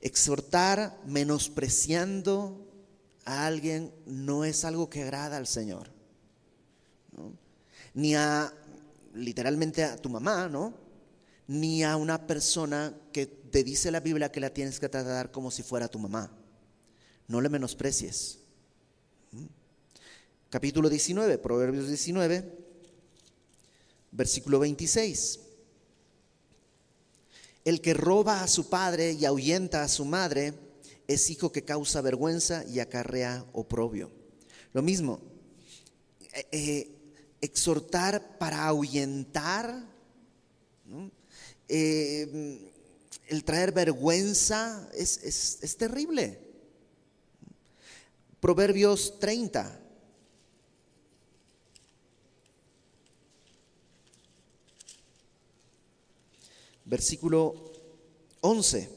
Exhortar 0.00 0.98
menospreciando 1.04 2.66
a 3.26 3.46
alguien 3.46 3.92
no 4.06 4.46
es 4.46 4.64
algo 4.64 4.88
que 4.88 5.02
agrada 5.02 5.36
al 5.36 5.46
Señor. 5.46 5.90
Ni 7.92 8.14
a, 8.14 8.50
literalmente 9.12 9.84
a 9.84 9.98
tu 9.98 10.08
mamá, 10.08 10.48
¿no? 10.48 10.72
Ni 11.50 11.82
a 11.82 11.96
una 11.96 12.28
persona 12.28 12.94
que 13.12 13.26
te 13.26 13.64
dice 13.64 13.90
la 13.90 13.98
Biblia 13.98 14.30
que 14.30 14.38
la 14.38 14.54
tienes 14.54 14.78
que 14.78 14.88
tratar 14.88 15.32
como 15.32 15.50
si 15.50 15.64
fuera 15.64 15.88
tu 15.88 15.98
mamá. 15.98 16.30
No 17.26 17.40
le 17.40 17.48
menosprecies. 17.48 18.38
¿Mm? 19.32 19.46
Capítulo 20.48 20.88
19, 20.88 21.38
Proverbios 21.38 21.88
19, 21.88 22.56
versículo 24.12 24.60
26. 24.60 25.40
El 27.64 27.80
que 27.80 27.94
roba 27.94 28.44
a 28.44 28.46
su 28.46 28.70
padre 28.70 29.10
y 29.14 29.24
ahuyenta 29.24 29.82
a 29.82 29.88
su 29.88 30.04
madre 30.04 30.54
es 31.08 31.30
hijo 31.30 31.50
que 31.50 31.64
causa 31.64 32.00
vergüenza 32.00 32.64
y 32.64 32.78
acarrea 32.78 33.44
oprobio. 33.54 34.12
Lo 34.72 34.82
mismo, 34.82 35.20
eh, 36.32 36.46
eh, 36.52 36.90
exhortar 37.40 38.38
para 38.38 38.68
ahuyentar, 38.68 39.90
eh, 41.72 42.68
el 43.28 43.44
traer 43.44 43.70
vergüenza, 43.70 44.90
es, 44.92 45.18
es, 45.22 45.58
es 45.62 45.76
terrible. 45.76 46.36
Proverbios 48.40 49.20
30. 49.20 49.80
Versículo 56.86 57.72
11. 58.40 58.90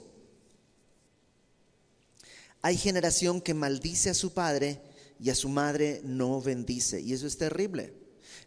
Hay 2.64 2.76
generación 2.76 3.40
que 3.40 3.54
maldice 3.54 4.10
a 4.10 4.16
su 4.16 4.34
padre 4.34 4.82
y 5.20 5.30
a 5.30 5.36
su 5.36 5.48
madre 5.48 6.02
no 6.04 6.42
bendice. 6.42 7.02
Y 7.02 7.14
eso 7.14 7.28
es 7.28 7.38
terrible. 7.38 7.94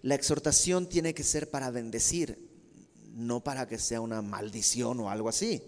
La 0.02 0.16
exhortación 0.16 0.88
tiene 0.88 1.14
que 1.14 1.22
ser 1.22 1.48
para 1.48 1.70
bendecir, 1.70 2.55
no 3.16 3.42
para 3.42 3.66
que 3.66 3.78
sea 3.78 4.00
una 4.00 4.20
maldición 4.20 5.00
o 5.00 5.10
algo 5.10 5.28
así. 5.28 5.62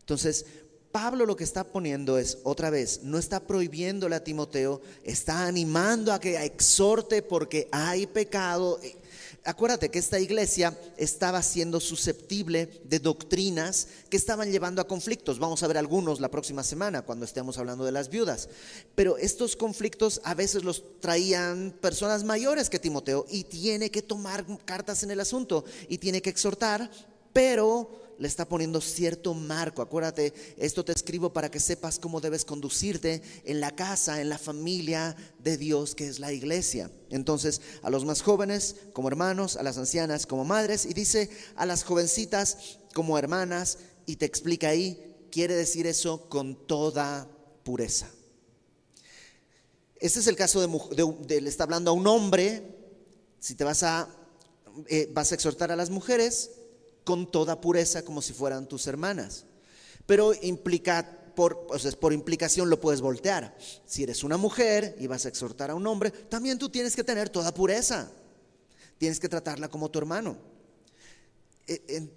Entonces, 0.00 0.46
Pablo 0.90 1.26
lo 1.26 1.36
que 1.36 1.44
está 1.44 1.64
poniendo 1.64 2.18
es, 2.18 2.38
otra 2.44 2.70
vez, 2.70 3.00
no 3.02 3.18
está 3.18 3.40
prohibiéndole 3.40 4.16
a 4.16 4.24
Timoteo, 4.24 4.80
está 5.04 5.46
animando 5.46 6.12
a 6.12 6.20
que 6.20 6.42
exhorte 6.44 7.22
porque 7.22 7.68
hay 7.72 8.06
pecado. 8.06 8.80
Acuérdate 9.44 9.90
que 9.90 9.98
esta 9.98 10.20
iglesia 10.20 10.78
estaba 10.96 11.42
siendo 11.42 11.80
susceptible 11.80 12.80
de 12.84 13.00
doctrinas 13.00 13.88
que 14.08 14.16
estaban 14.16 14.52
llevando 14.52 14.80
a 14.80 14.86
conflictos. 14.86 15.40
Vamos 15.40 15.64
a 15.64 15.66
ver 15.66 15.78
algunos 15.78 16.20
la 16.20 16.30
próxima 16.30 16.62
semana 16.62 17.02
cuando 17.02 17.24
estemos 17.24 17.58
hablando 17.58 17.84
de 17.84 17.90
las 17.90 18.08
viudas. 18.08 18.48
Pero 18.94 19.16
estos 19.16 19.56
conflictos 19.56 20.20
a 20.22 20.34
veces 20.34 20.62
los 20.62 21.00
traían 21.00 21.74
personas 21.80 22.22
mayores 22.22 22.70
que 22.70 22.78
Timoteo 22.78 23.26
y 23.28 23.42
tiene 23.42 23.90
que 23.90 24.02
tomar 24.02 24.46
cartas 24.64 25.02
en 25.02 25.10
el 25.10 25.18
asunto 25.18 25.64
y 25.88 25.98
tiene 25.98 26.22
que 26.22 26.30
exhortar, 26.30 26.88
pero 27.32 28.01
le 28.18 28.28
está 28.28 28.48
poniendo 28.48 28.80
cierto 28.80 29.34
marco. 29.34 29.82
Acuérdate, 29.82 30.32
esto 30.56 30.84
te 30.84 30.92
escribo 30.92 31.32
para 31.32 31.50
que 31.50 31.60
sepas 31.60 31.98
cómo 31.98 32.20
debes 32.20 32.44
conducirte 32.44 33.22
en 33.44 33.60
la 33.60 33.74
casa, 33.74 34.20
en 34.20 34.28
la 34.28 34.38
familia 34.38 35.16
de 35.38 35.56
Dios 35.56 35.94
que 35.94 36.06
es 36.06 36.18
la 36.18 36.32
iglesia. 36.32 36.90
Entonces, 37.10 37.60
a 37.82 37.90
los 37.90 38.04
más 38.04 38.22
jóvenes 38.22 38.76
como 38.92 39.08
hermanos, 39.08 39.56
a 39.56 39.62
las 39.62 39.78
ancianas 39.78 40.26
como 40.26 40.44
madres, 40.44 40.86
y 40.86 40.94
dice 40.94 41.30
a 41.56 41.66
las 41.66 41.84
jovencitas 41.84 42.78
como 42.94 43.18
hermanas, 43.18 43.78
y 44.06 44.16
te 44.16 44.26
explica 44.26 44.68
ahí, 44.68 45.26
quiere 45.30 45.54
decir 45.54 45.86
eso 45.86 46.28
con 46.28 46.66
toda 46.66 47.28
pureza. 47.62 48.08
Este 49.96 50.18
es 50.18 50.26
el 50.26 50.36
caso 50.36 50.60
de, 50.60 51.40
le 51.40 51.48
está 51.48 51.64
hablando 51.64 51.92
a 51.92 51.94
un 51.94 52.06
hombre, 52.06 52.62
si 53.38 53.54
te 53.54 53.62
vas 53.62 53.82
a, 53.82 54.08
eh, 54.88 55.08
vas 55.12 55.30
a 55.30 55.36
exhortar 55.36 55.70
a 55.70 55.76
las 55.76 55.90
mujeres, 55.90 56.50
con 57.04 57.30
toda 57.30 57.60
pureza 57.60 58.04
como 58.04 58.22
si 58.22 58.32
fueran 58.32 58.68
tus 58.68 58.86
hermanas. 58.86 59.44
Pero 60.06 60.32
implica, 60.42 61.32
por, 61.34 61.66
por 61.98 62.12
implicación 62.12 62.70
lo 62.70 62.80
puedes 62.80 63.00
voltear. 63.00 63.56
Si 63.86 64.02
eres 64.02 64.24
una 64.24 64.36
mujer 64.36 64.96
y 64.98 65.06
vas 65.06 65.24
a 65.24 65.28
exhortar 65.28 65.70
a 65.70 65.74
un 65.74 65.86
hombre, 65.86 66.10
también 66.10 66.58
tú 66.58 66.68
tienes 66.68 66.96
que 66.96 67.04
tener 67.04 67.28
toda 67.28 67.54
pureza. 67.54 68.10
Tienes 68.98 69.18
que 69.18 69.28
tratarla 69.28 69.68
como 69.68 69.90
tu 69.90 69.98
hermano. 69.98 70.36
E, 71.66 72.08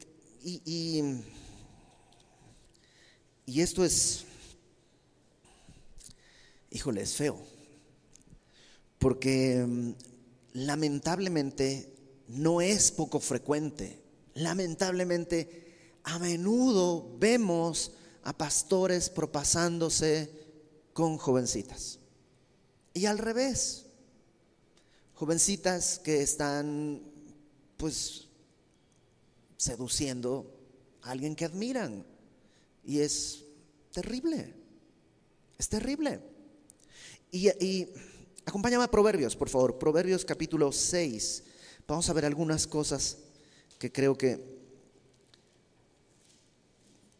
y, 0.43 0.61
y, 0.65 1.23
y 3.45 3.61
esto 3.61 3.83
es, 3.83 4.25
híjole, 6.69 7.01
es 7.01 7.13
feo. 7.13 7.39
Porque 8.99 9.63
mm, 9.65 9.91
lamentablemente 10.53 11.93
no 12.27 12.61
es 12.61 12.91
poco 12.91 13.19
frecuente 13.19 14.04
lamentablemente, 14.35 15.99
a 16.03 16.19
menudo 16.19 17.17
vemos 17.17 17.93
a 18.23 18.37
pastores 18.37 19.09
propasándose 19.09 20.29
con 20.93 21.17
jovencitas. 21.17 21.99
Y 22.93 23.07
al 23.07 23.17
revés, 23.17 23.85
jovencitas 25.13 25.99
que 25.99 26.21
están 26.21 27.01
pues 27.77 28.27
seduciendo 29.57 30.53
a 31.01 31.11
alguien 31.11 31.35
que 31.35 31.45
admiran. 31.45 32.05
Y 32.83 32.99
es 32.99 33.43
terrible, 33.91 34.53
es 35.57 35.69
terrible. 35.69 36.21
Y, 37.31 37.49
y 37.63 37.89
acompáñame 38.45 38.83
a 38.83 38.91
Proverbios, 38.91 39.35
por 39.35 39.49
favor, 39.49 39.77
Proverbios 39.79 40.23
capítulo 40.23 40.71
6. 40.71 41.43
Vamos 41.87 42.09
a 42.09 42.13
ver 42.13 42.25
algunas 42.25 42.67
cosas 42.67 43.17
que 43.77 43.91
creo 43.91 44.17
que 44.17 44.55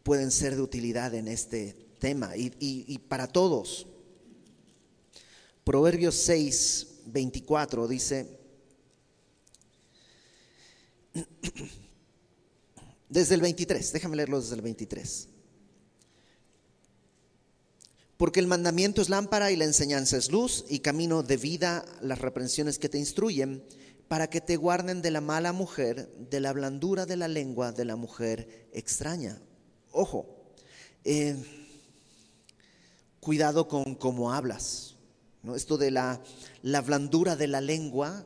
pueden 0.02 0.30
ser 0.30 0.54
de 0.54 0.62
utilidad 0.62 1.14
en 1.14 1.28
este 1.28 1.76
tema 1.98 2.36
y, 2.36 2.98
para 3.08 3.26
todos. 3.26 3.86
Proverbios 5.64 6.14
6, 6.14 6.86
24 7.06 7.88
dice, 7.88 8.38
desde 13.08 13.34
el 13.34 13.40
23, 13.40 13.92
déjame 13.92 14.16
leerlo 14.16 14.40
desde 14.40 14.54
el 14.54 14.62
23. 14.62 15.28
Porque 18.16 18.40
el 18.40 18.46
mandamiento 18.46 19.02
es 19.02 19.10
lámpara 19.10 19.50
y 19.50 19.56
la 19.56 19.64
enseñanza 19.64 20.16
es 20.16 20.30
luz 20.30 20.64
y 20.68 20.78
camino 20.78 21.22
de 21.22 21.36
vida 21.36 21.84
las 22.00 22.18
reprensiones 22.18 22.78
que 22.78 22.88
te 22.88 22.98
instruyen 22.98 23.62
para 24.08 24.30
que 24.30 24.40
te 24.40 24.56
guarden 24.56 25.02
de 25.02 25.10
la 25.10 25.20
mala 25.20 25.52
mujer, 25.52 26.08
de 26.30 26.40
la 26.40 26.52
blandura 26.52 27.04
de 27.06 27.16
la 27.16 27.28
lengua 27.28 27.72
de 27.72 27.84
la 27.84 27.96
mujer 27.96 28.68
extraña. 28.72 29.40
Ojo, 29.92 30.54
eh, 31.04 31.36
cuidado 33.20 33.68
con 33.68 33.94
cómo 33.96 34.32
hablas. 34.32 34.96
¿no? 35.42 35.54
Esto 35.54 35.76
de 35.76 35.90
la, 35.90 36.22
la 36.62 36.80
blandura 36.80 37.36
de 37.36 37.48
la 37.48 37.60
lengua, 37.60 38.24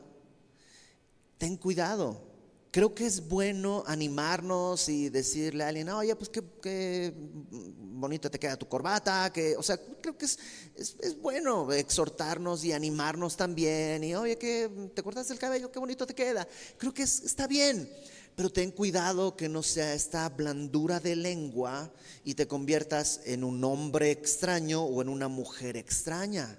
ten 1.37 1.57
cuidado 1.57 2.30
creo 2.71 2.95
que 2.95 3.05
es 3.05 3.27
bueno 3.27 3.83
animarnos 3.85 4.87
y 4.87 5.09
decirle 5.09 5.65
a 5.65 5.67
alguien, 5.67 5.89
oye, 5.89 6.15
pues 6.15 6.29
qué, 6.29 6.41
qué 6.61 7.13
bonito 7.51 8.31
te 8.31 8.39
queda 8.39 8.57
tu 8.57 8.67
corbata, 8.67 9.31
que, 9.31 9.57
o 9.57 9.61
sea, 9.61 9.77
creo 10.01 10.17
que 10.17 10.25
es, 10.25 10.39
es, 10.75 11.21
bueno 11.21 11.71
exhortarnos 11.73 12.63
y 12.63 12.71
animarnos 12.71 13.35
también, 13.35 14.05
y 14.05 14.15
oye, 14.15 14.37
que 14.37 14.89
te 14.95 15.03
cortas 15.03 15.29
el 15.31 15.37
cabello, 15.37 15.69
qué 15.69 15.79
bonito 15.79 16.07
te 16.07 16.15
queda. 16.15 16.47
Creo 16.77 16.93
que 16.93 17.03
está 17.03 17.45
bien, 17.45 17.91
pero 18.35 18.49
ten 18.49 18.71
cuidado 18.71 19.35
que 19.35 19.49
no 19.49 19.61
sea 19.63 19.93
esta 19.93 20.29
blandura 20.29 21.01
de 21.01 21.17
lengua 21.17 21.91
y 22.23 22.35
te 22.35 22.47
conviertas 22.47 23.19
en 23.25 23.43
un 23.43 23.61
hombre 23.65 24.11
extraño 24.11 24.83
o 24.83 25.01
en 25.01 25.09
una 25.09 25.27
mujer 25.27 25.75
extraña. 25.75 26.57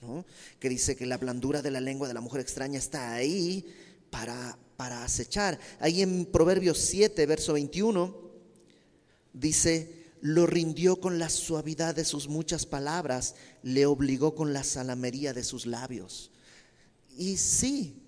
¿no? 0.00 0.24
Que 0.58 0.70
dice 0.70 0.96
que 0.96 1.04
la 1.04 1.18
blandura 1.18 1.60
de 1.60 1.70
la 1.70 1.80
lengua 1.80 2.08
de 2.08 2.14
la 2.14 2.20
mujer 2.20 2.40
extraña 2.40 2.78
está 2.78 3.12
ahí 3.12 3.66
para 4.10 4.58
para 4.76 5.04
acechar. 5.04 5.58
Ahí 5.80 6.02
en 6.02 6.26
Proverbios 6.26 6.78
7, 6.78 7.26
verso 7.26 7.54
21, 7.54 8.14
dice, 9.32 10.12
lo 10.20 10.46
rindió 10.46 11.00
con 11.00 11.18
la 11.18 11.28
suavidad 11.28 11.94
de 11.94 12.04
sus 12.04 12.28
muchas 12.28 12.66
palabras, 12.66 13.34
le 13.62 13.86
obligó 13.86 14.34
con 14.34 14.52
la 14.52 14.64
salamería 14.64 15.32
de 15.32 15.44
sus 15.44 15.66
labios. 15.66 16.30
Y 17.16 17.36
sí, 17.36 18.02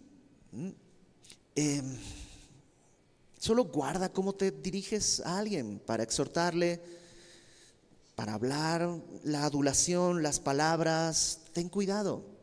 eh, 1.55 1.83
solo 3.39 3.65
guarda 3.65 4.13
cómo 4.13 4.35
te 4.35 4.51
diriges 4.51 5.21
a 5.21 5.39
alguien 5.39 5.81
para 5.85 6.03
exhortarle, 6.03 6.81
para 8.15 8.35
hablar, 8.35 9.01
la 9.23 9.45
adulación, 9.45 10.23
las 10.23 10.41
palabras, 10.41 11.41
ten 11.53 11.69
cuidado 11.69 12.38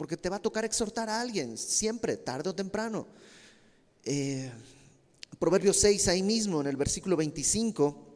porque 0.00 0.16
te 0.16 0.30
va 0.30 0.36
a 0.36 0.42
tocar 0.42 0.64
exhortar 0.64 1.10
a 1.10 1.20
alguien, 1.20 1.58
siempre, 1.58 2.16
tarde 2.16 2.48
o 2.48 2.54
temprano. 2.54 3.06
Eh, 4.02 4.50
Proverbios 5.38 5.76
6, 5.76 6.08
ahí 6.08 6.22
mismo, 6.22 6.62
en 6.62 6.68
el 6.68 6.76
versículo 6.76 7.18
25, 7.18 8.08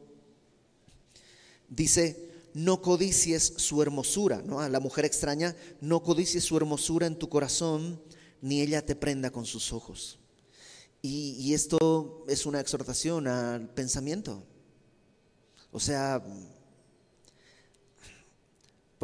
dice, 1.69 2.31
no 2.55 2.81
codicies 2.81 3.53
su 3.57 3.83
hermosura, 3.83 4.41
¿no? 4.41 4.61
A 4.61 4.67
la 4.67 4.79
mujer 4.79 5.05
extraña, 5.05 5.55
no 5.79 6.01
codicies 6.01 6.43
su 6.43 6.57
hermosura 6.57 7.05
en 7.05 7.19
tu 7.19 7.29
corazón, 7.29 8.01
ni 8.41 8.61
ella 8.61 8.83
te 8.83 8.95
prenda 8.95 9.29
con 9.29 9.45
sus 9.45 9.71
ojos. 9.71 10.17
Y, 11.03 11.35
y 11.37 11.53
esto 11.53 12.25
es 12.27 12.47
una 12.47 12.61
exhortación 12.61 13.27
al 13.27 13.69
pensamiento. 13.69 14.43
O 15.71 15.79
sea, 15.79 16.23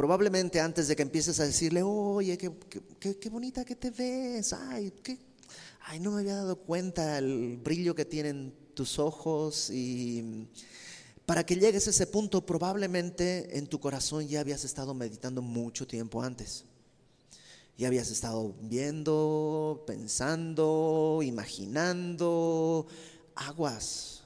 Probablemente 0.02 0.58
antes 0.58 0.88
de 0.88 0.96
que 0.96 1.02
empieces 1.02 1.38
a 1.38 1.44
decirle, 1.44 1.80
oye, 1.84 2.36
qué, 2.36 3.28
bonita 3.30 3.64
que 3.64 3.76
te 3.76 3.92
ves, 3.92 4.52
ay, 4.52 4.92
ay, 5.82 6.00
no 6.00 6.10
me 6.10 6.22
había 6.22 6.34
dado 6.34 6.56
cuenta 6.56 7.18
el 7.18 7.56
brillo 7.62 7.94
que 7.94 8.04
tienen 8.04 8.52
tus 8.74 8.98
ojos 8.98 9.70
y 9.70 10.48
para 11.24 11.46
que 11.46 11.54
llegues 11.54 11.86
a 11.86 11.90
ese 11.90 12.08
punto 12.08 12.44
probablemente 12.44 13.56
en 13.56 13.68
tu 13.68 13.78
corazón 13.78 14.26
ya 14.26 14.40
habías 14.40 14.64
estado 14.64 14.92
meditando 14.92 15.40
mucho 15.40 15.86
tiempo 15.86 16.20
antes. 16.20 16.64
Ya 17.78 17.86
habías 17.86 18.10
estado 18.10 18.56
viendo, 18.60 19.84
pensando, 19.86 21.20
imaginando 21.22 22.88
aguas. 23.36 24.24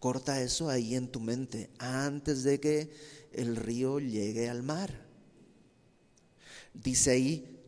Corta 0.00 0.42
eso 0.42 0.68
ahí 0.68 0.96
en 0.96 1.06
tu 1.06 1.20
mente 1.20 1.70
antes 1.78 2.42
de 2.42 2.58
que 2.58 3.15
el 3.36 3.54
río 3.54 4.00
llegue 4.00 4.48
al 4.48 4.62
mar. 4.62 5.06
Dice 6.72 7.10
ahí, 7.10 7.62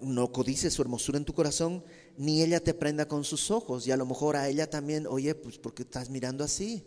no 0.00 0.32
codice 0.32 0.70
su 0.70 0.82
hermosura 0.82 1.18
en 1.18 1.24
tu 1.24 1.34
corazón, 1.34 1.84
ni 2.16 2.42
ella 2.42 2.62
te 2.62 2.72
prenda 2.72 3.08
con 3.08 3.24
sus 3.24 3.50
ojos. 3.50 3.86
Y 3.86 3.90
a 3.90 3.96
lo 3.96 4.06
mejor 4.06 4.36
a 4.36 4.48
ella 4.48 4.70
también, 4.70 5.06
oye, 5.06 5.34
pues 5.34 5.58
porque 5.58 5.82
estás 5.82 6.10
mirando 6.10 6.44
así. 6.44 6.84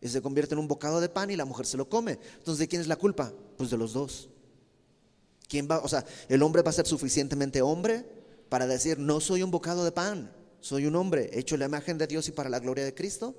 Y 0.00 0.08
se 0.08 0.22
convierte 0.22 0.54
en 0.54 0.60
un 0.60 0.68
bocado 0.68 1.00
de 1.00 1.08
pan 1.08 1.30
y 1.30 1.36
la 1.36 1.44
mujer 1.44 1.66
se 1.66 1.76
lo 1.76 1.88
come. 1.88 2.18
Entonces, 2.38 2.58
¿de 2.58 2.68
quién 2.68 2.80
es 2.80 2.88
la 2.88 2.96
culpa? 2.96 3.32
Pues 3.56 3.70
de 3.70 3.76
los 3.76 3.92
dos. 3.92 4.28
¿Quién 5.48 5.68
va? 5.70 5.80
O 5.80 5.88
sea, 5.88 6.04
el 6.28 6.42
hombre 6.42 6.62
va 6.62 6.70
a 6.70 6.72
ser 6.72 6.86
suficientemente 6.86 7.60
hombre 7.60 8.21
para 8.52 8.66
decir, 8.66 8.98
no 8.98 9.18
soy 9.18 9.42
un 9.42 9.50
bocado 9.50 9.82
de 9.82 9.92
pan, 9.92 10.30
soy 10.60 10.84
un 10.84 10.94
hombre 10.94 11.30
hecho 11.32 11.56
la 11.56 11.64
imagen 11.64 11.96
de 11.96 12.06
Dios 12.06 12.28
y 12.28 12.32
para 12.32 12.50
la 12.50 12.60
gloria 12.60 12.84
de 12.84 12.92
Cristo. 12.92 13.34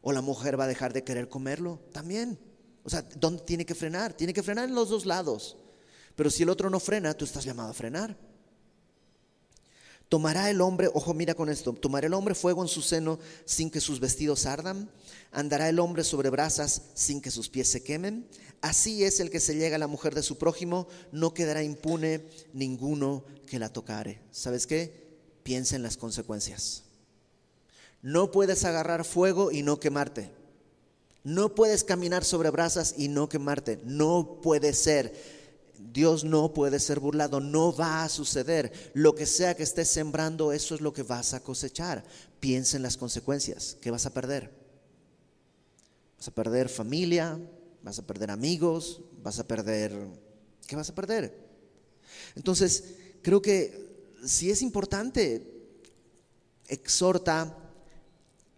O 0.00 0.10
la 0.10 0.22
mujer 0.22 0.58
va 0.58 0.64
a 0.64 0.66
dejar 0.66 0.94
de 0.94 1.04
querer 1.04 1.28
comerlo 1.28 1.82
también. 1.92 2.38
O 2.82 2.88
sea, 2.88 3.02
¿dónde 3.16 3.42
tiene 3.42 3.66
que 3.66 3.74
frenar? 3.74 4.14
Tiene 4.14 4.32
que 4.32 4.42
frenar 4.42 4.66
en 4.66 4.74
los 4.74 4.88
dos 4.88 5.04
lados. 5.04 5.58
Pero 6.16 6.30
si 6.30 6.44
el 6.44 6.48
otro 6.48 6.70
no 6.70 6.80
frena, 6.80 7.12
tú 7.12 7.26
estás 7.26 7.44
llamado 7.44 7.68
a 7.68 7.74
frenar. 7.74 8.16
Tomará 10.08 10.48
el 10.48 10.62
hombre, 10.62 10.88
ojo, 10.94 11.12
mira 11.12 11.34
con 11.34 11.50
esto, 11.50 11.74
tomará 11.74 12.06
el 12.06 12.14
hombre 12.14 12.34
fuego 12.34 12.62
en 12.62 12.68
su 12.68 12.80
seno 12.80 13.18
sin 13.44 13.70
que 13.70 13.80
sus 13.80 14.00
vestidos 14.00 14.46
ardan, 14.46 14.90
andará 15.32 15.68
el 15.68 15.78
hombre 15.78 16.02
sobre 16.02 16.30
brasas 16.30 16.82
sin 16.94 17.20
que 17.20 17.30
sus 17.30 17.50
pies 17.50 17.68
se 17.68 17.82
quemen. 17.82 18.26
Así 18.62 19.04
es 19.04 19.20
el 19.20 19.30
que 19.30 19.38
se 19.38 19.56
llega 19.56 19.76
a 19.76 19.78
la 19.78 19.86
mujer 19.86 20.14
de 20.14 20.22
su 20.22 20.38
prójimo, 20.38 20.88
no 21.12 21.34
quedará 21.34 21.62
impune 21.62 22.24
ninguno 22.54 23.24
que 23.46 23.58
la 23.58 23.70
tocare. 23.70 24.22
¿Sabes 24.30 24.66
qué? 24.66 25.08
Piensa 25.42 25.76
en 25.76 25.82
las 25.82 25.98
consecuencias. 25.98 26.84
No 28.00 28.30
puedes 28.30 28.64
agarrar 28.64 29.04
fuego 29.04 29.52
y 29.52 29.62
no 29.62 29.78
quemarte. 29.78 30.30
No 31.22 31.54
puedes 31.54 31.84
caminar 31.84 32.24
sobre 32.24 32.48
brasas 32.48 32.94
y 32.96 33.08
no 33.08 33.28
quemarte. 33.28 33.80
No 33.84 34.38
puede 34.42 34.72
ser. 34.72 35.37
Dios 35.78 36.24
no 36.24 36.52
puede 36.52 36.80
ser 36.80 37.00
burlado, 37.00 37.40
no 37.40 37.74
va 37.74 38.02
a 38.02 38.08
suceder. 38.08 38.90
Lo 38.94 39.14
que 39.14 39.26
sea 39.26 39.56
que 39.56 39.62
estés 39.62 39.88
sembrando, 39.88 40.52
eso 40.52 40.74
es 40.74 40.80
lo 40.80 40.92
que 40.92 41.02
vas 41.02 41.34
a 41.34 41.40
cosechar. 41.40 42.04
Piensa 42.40 42.76
en 42.76 42.82
las 42.82 42.96
consecuencias. 42.96 43.76
¿Qué 43.80 43.90
vas 43.90 44.06
a 44.06 44.12
perder? 44.12 44.52
Vas 46.16 46.28
a 46.28 46.34
perder 46.34 46.68
familia, 46.68 47.38
vas 47.82 47.98
a 47.98 48.06
perder 48.06 48.30
amigos, 48.30 49.00
vas 49.22 49.38
a 49.38 49.46
perder... 49.46 49.92
¿Qué 50.66 50.76
vas 50.76 50.90
a 50.90 50.94
perder? 50.94 51.34
Entonces, 52.34 52.84
creo 53.22 53.40
que 53.40 53.88
si 54.24 54.50
es 54.50 54.60
importante, 54.60 55.46
exhorta, 56.66 57.56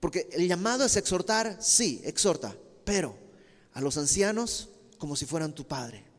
porque 0.01 0.29
el 0.33 0.49
llamado 0.49 0.85
es 0.85 0.97
exhortar, 0.97 1.59
sí, 1.61 2.01
exhorta, 2.05 2.57
pero 2.85 3.17
a 3.75 3.81
los 3.81 3.97
ancianos 3.97 4.71
como 4.99 5.15
si 5.15 5.27
fueran 5.27 5.55
tu 5.55 5.67
padre 5.67 6.10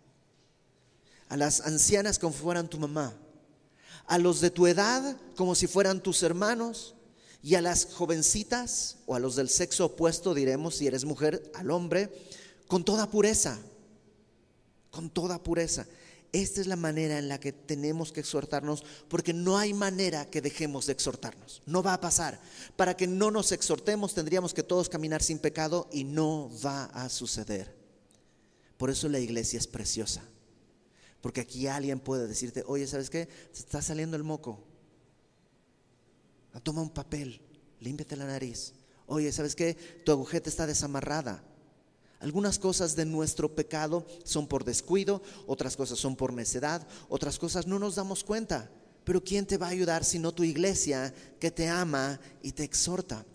a 1.32 1.38
las 1.38 1.62
ancianas 1.62 2.20
como 2.20 2.34
si 2.34 2.42
fueran 2.42 2.68
tu 2.68 2.78
mamá, 2.78 3.16
a 4.06 4.18
los 4.18 4.42
de 4.42 4.50
tu 4.50 4.68
edad 4.68 5.16
como 5.38 5.56
si 5.56 5.66
fueran 5.66 6.04
tus 6.04 6.24
hermanos 6.24 6.94
y 7.42 7.56
a 7.56 7.62
las 7.62 7.86
jovencitas 7.86 8.98
o 9.06 9.16
a 9.16 9.20
los 9.20 9.38
del 9.38 9.48
sexo 9.48 9.86
opuesto, 9.86 10.34
diremos, 10.34 10.76
si 10.76 10.88
eres 10.88 11.06
mujer, 11.06 11.50
al 11.56 11.72
hombre, 11.72 12.12
con 12.68 12.84
toda 12.84 13.10
pureza, 13.10 13.58
con 14.90 15.10
toda 15.10 15.42
pureza. 15.42 15.88
Esta 16.34 16.60
es 16.60 16.68
la 16.68 16.76
manera 16.76 17.18
en 17.18 17.30
la 17.30 17.40
que 17.40 17.54
tenemos 17.54 18.12
que 18.12 18.20
exhortarnos, 18.20 18.84
porque 19.08 19.32
no 19.32 19.58
hay 19.58 19.74
manera 19.74 20.30
que 20.30 20.42
dejemos 20.42 20.88
de 20.88 20.92
exhortarnos. 20.92 21.62
No 21.66 21.82
va 21.82 21.94
a 21.94 22.02
pasar. 22.02 22.42
Para 22.76 22.98
que 22.98 23.08
no 23.08 23.32
nos 23.32 23.54
exhortemos 23.54 24.14
tendríamos 24.14 24.54
que 24.54 24.64
todos 24.64 24.90
caminar 24.90 25.24
sin 25.24 25.40
pecado 25.40 25.88
y 25.94 26.04
no 26.04 26.52
va 26.66 26.86
a 26.88 27.08
suceder. 27.08 27.74
Por 28.76 28.90
eso 28.90 29.08
la 29.08 29.20
iglesia 29.20 29.60
es 29.60 29.68
preciosa. 29.68 30.24
Porque 31.22 31.42
aquí 31.42 31.68
alguien 31.68 32.00
puede 32.00 32.28
decirte, 32.28 32.64
oye, 32.66 32.88
¿sabes 32.88 33.10
qué? 33.10 33.30
Se 33.52 33.62
está 33.62 33.82
saliendo 33.82 34.18
el 34.18 34.24
moco. 34.24 34.64
Toma 36.64 36.82
un 36.82 36.90
papel, 36.90 37.40
límpiate 37.80 38.16
la 38.16 38.26
nariz. 38.26 38.74
Oye, 39.06 39.32
¿sabes 39.32 39.56
qué? 39.56 39.76
Tu 40.04 40.12
agujeta 40.12 40.50
está 40.50 40.66
desamarrada. 40.66 41.44
Algunas 42.20 42.60
cosas 42.60 42.96
de 42.96 43.06
nuestro 43.06 43.56
pecado 43.56 44.06
son 44.24 44.48
por 44.48 44.64
descuido, 44.64 45.24
otras 45.48 45.76
cosas 45.76 45.98
son 45.98 46.16
por 46.16 46.34
necedad, 46.34 46.88
otras 47.10 47.40
cosas 47.40 47.66
no 47.66 47.80
nos 47.80 47.96
damos 47.96 48.24
cuenta. 48.24 48.70
Pero 49.04 49.24
¿quién 49.24 49.46
te 49.46 49.58
va 49.58 49.68
a 49.68 49.72
ayudar 49.72 50.04
si 50.04 50.20
no 50.20 50.32
tu 50.32 50.44
iglesia 50.44 51.14
que 51.40 51.50
te 51.50 51.68
ama 51.68 52.20
y 52.44 52.52
te 52.52 52.64
exhorta? 52.64 53.26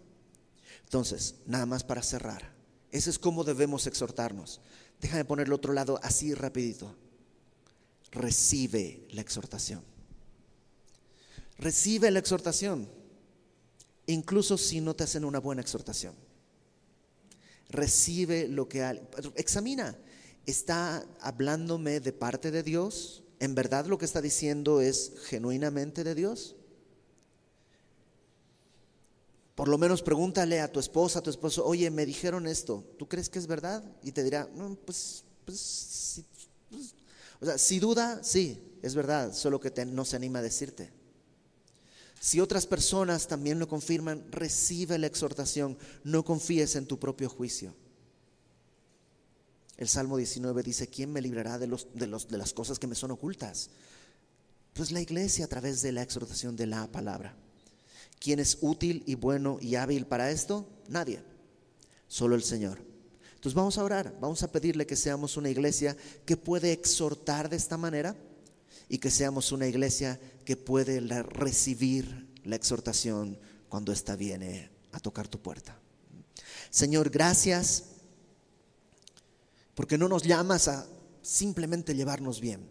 Entonces, 0.84 1.37
nada 1.47 1.66
más 1.66 1.82
para 1.82 2.03
cerrar. 2.03 2.55
Ese 2.93 3.11
es 3.11 3.18
cómo 3.18 3.43
debemos 3.43 3.87
exhortarnos. 3.87 4.61
Déjame 5.01 5.24
ponerlo 5.24 5.57
otro 5.57 5.72
lado 5.72 5.99
así 6.03 6.32
rapidito 6.34 6.95
recibe 8.17 9.07
la 9.11 9.21
exhortación. 9.21 9.83
Recibe 11.59 12.11
la 12.11 12.19
exhortación, 12.19 12.89
incluso 14.07 14.59
si 14.59 14.81
no 14.81 14.95
te 14.95 15.05
hacen 15.05 15.25
una 15.25 15.39
buena 15.39 15.62
exhortación. 15.62 16.14
Recibe 17.69 18.49
lo 18.49 18.69
que... 18.69 18.83
Examina, 19.37 19.97
¿está 20.45 21.07
hablándome 21.21 22.01
de 22.01 22.12
parte 22.12 22.51
de 22.51 22.62
Dios? 22.62 23.23
¿En 23.39 23.55
verdad 23.55 23.87
lo 23.87 23.99
que 23.99 24.05
está 24.05 24.21
diciendo 24.21 24.81
es 24.81 25.12
genuinamente 25.27 26.05
de 26.05 26.14
Dios? 26.14 26.57
Por 29.55 29.69
lo 29.69 29.79
menos 29.79 30.03
pregúntale 30.03 30.61
a 30.61 30.71
tu 30.71 30.81
esposa, 30.81 31.21
a 31.21 31.23
tu 31.23 31.31
esposo, 31.31 31.64
oye, 31.64 31.91
me 31.91 32.05
dijeron 32.05 32.47
esto, 32.47 32.85
¿tú 32.99 33.09
crees 33.09 33.31
que 33.31 33.39
es 33.39 33.47
verdad? 33.47 33.83
Y 34.03 34.12
te 34.12 34.23
dirá, 34.23 34.49
no, 34.55 34.75
pues, 34.85 35.25
pues, 35.47 36.21
pues 36.69 36.95
o 37.41 37.45
sea, 37.45 37.59
si 37.59 37.78
duda, 37.78 38.22
sí, 38.22 38.78
es 38.82 38.95
verdad, 38.95 39.32
solo 39.34 39.61
que 39.61 39.72
no 39.84 40.05
se 40.05 40.16
anima 40.16 40.39
a 40.39 40.43
decirte. 40.43 40.91
Si 42.20 42.41
otras 42.41 42.66
personas 42.66 43.28
también 43.28 43.59
lo 43.59 43.68
confirman, 43.68 44.24
recibe 44.30 44.99
la 44.99 45.07
exhortación, 45.07 45.78
no 46.03 46.24
confíes 46.24 46.76
en 46.76 46.87
tu 46.87 46.99
propio 46.99 47.28
juicio. 47.28 47.74
El 49.76 49.89
Salmo 49.89 50.16
19 50.16 50.62
dice, 50.62 50.89
¿quién 50.89 51.12
me 51.12 51.20
librará 51.20 51.59
de, 51.59 51.66
los, 51.66 51.89
de, 51.95 52.07
los, 52.07 52.28
de 52.28 52.39
las 52.39 52.55
cosas 52.55 52.78
que 52.78 52.87
me 52.87 52.95
son 52.95 53.11
ocultas? 53.11 53.68
Pues 54.72 54.91
la 54.91 55.01
iglesia 55.01 55.45
a 55.45 55.49
través 55.49 55.82
de 55.82 55.93
la 55.93 56.03
exhortación 56.03 56.57
de 56.57 56.66
la 56.66 56.91
palabra. 56.91 57.37
¿Quién 58.18 58.39
es 58.39 58.59
útil 58.62 59.03
y 59.07 59.14
bueno 59.14 59.59
y 59.61 59.74
hábil 59.74 60.07
para 60.07 60.30
esto? 60.30 60.66
Nadie, 60.89 61.22
solo 62.09 62.34
el 62.34 62.43
Señor. 62.43 62.95
Entonces 63.47 63.62
vamos 63.62 63.78
a 63.78 63.84
orar, 63.84 64.12
vamos 64.20 64.42
a 64.42 64.51
pedirle 64.51 64.88
que 64.88 64.97
seamos 64.97 65.36
una 65.36 65.49
iglesia 65.49 65.97
que 66.24 66.36
puede 66.36 66.72
exhortar 66.72 67.49
de 67.49 67.55
esta 67.55 67.76
manera 67.76 68.16
y 68.88 68.99
que 68.99 69.09
seamos 69.09 69.53
una 69.53 69.68
iglesia 69.68 70.18
que 70.44 70.57
puede 70.57 70.99
recibir 71.22 72.26
la 72.42 72.57
exhortación 72.57 73.38
cuando 73.68 73.92
ésta 73.92 74.16
viene 74.16 74.68
a 74.90 74.99
tocar 74.99 75.28
tu 75.28 75.40
puerta. 75.40 75.78
Señor, 76.70 77.09
gracias 77.09 77.84
porque 79.76 79.97
no 79.97 80.09
nos 80.09 80.24
llamas 80.24 80.66
a 80.66 80.84
simplemente 81.22 81.94
llevarnos 81.94 82.40
bien, 82.40 82.68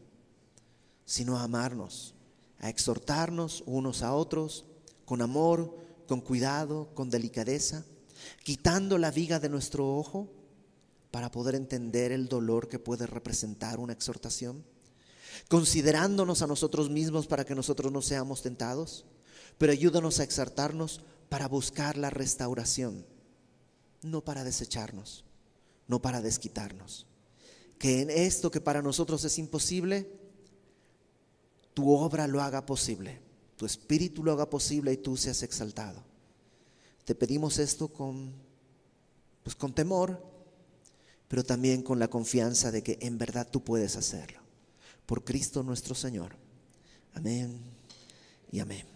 sino 1.06 1.38
a 1.38 1.44
amarnos, 1.44 2.16
a 2.60 2.68
exhortarnos 2.68 3.64
unos 3.66 4.04
a 4.04 4.14
otros 4.14 4.66
con 5.06 5.22
amor, 5.22 5.74
con 6.06 6.20
cuidado, 6.20 6.90
con 6.94 7.10
delicadeza, 7.10 7.86
quitando 8.44 8.98
la 8.98 9.10
viga 9.10 9.40
de 9.40 9.48
nuestro 9.48 9.96
ojo 9.96 10.35
para 11.16 11.32
poder 11.32 11.56
entender 11.56 12.12
el 12.12 12.28
dolor 12.28 12.68
que 12.68 12.78
puede 12.78 13.08
representar 13.08 13.80
una 13.80 13.94
exhortación, 13.94 14.66
considerándonos 15.48 16.42
a 16.42 16.48
nosotros 16.48 16.90
mismos 16.90 17.26
para 17.26 17.46
que 17.46 17.56
nosotros 17.56 17.90
no 17.90 18.02
seamos 18.02 18.42
tentados, 18.42 19.06
pero 19.58 19.72
ayúdanos 19.72 20.20
a 20.20 20.26
exhortarnos 20.26 21.00
para 21.30 21.48
buscar 21.48 21.96
la 21.96 22.10
restauración, 22.10 23.06
no 24.02 24.26
para 24.26 24.44
desecharnos, 24.44 25.24
no 25.88 26.02
para 26.02 26.22
desquitarnos. 26.22 27.08
Que 27.80 28.02
en 28.02 28.10
esto 28.10 28.52
que 28.52 28.60
para 28.60 28.82
nosotros 28.82 29.24
es 29.24 29.40
imposible, 29.40 30.12
tu 31.74 31.94
obra 31.94 32.28
lo 32.28 32.42
haga 32.42 32.66
posible, 32.66 33.22
tu 33.56 33.66
espíritu 33.66 34.22
lo 34.22 34.34
haga 34.34 34.50
posible 34.50 34.92
y 34.92 34.98
tú 34.98 35.16
seas 35.16 35.44
exaltado. 35.44 36.04
Te 37.06 37.16
pedimos 37.16 37.58
esto 37.58 37.88
con 37.88 38.34
pues 39.44 39.56
con 39.56 39.74
temor, 39.74 40.35
pero 41.28 41.44
también 41.44 41.82
con 41.82 42.00
la 42.00 42.08
confianza 42.08 42.72
de 42.72 42.84
que 42.84 42.98
en 43.02 43.18
verdad 43.18 43.48
tú 43.50 43.64
puedes 43.64 43.96
hacerlo. 43.96 44.40
Por 45.06 45.24
Cristo 45.24 45.64
nuestro 45.64 45.96
Señor. 45.96 46.36
Amén 47.14 47.60
y 48.52 48.60
amén. 48.60 48.95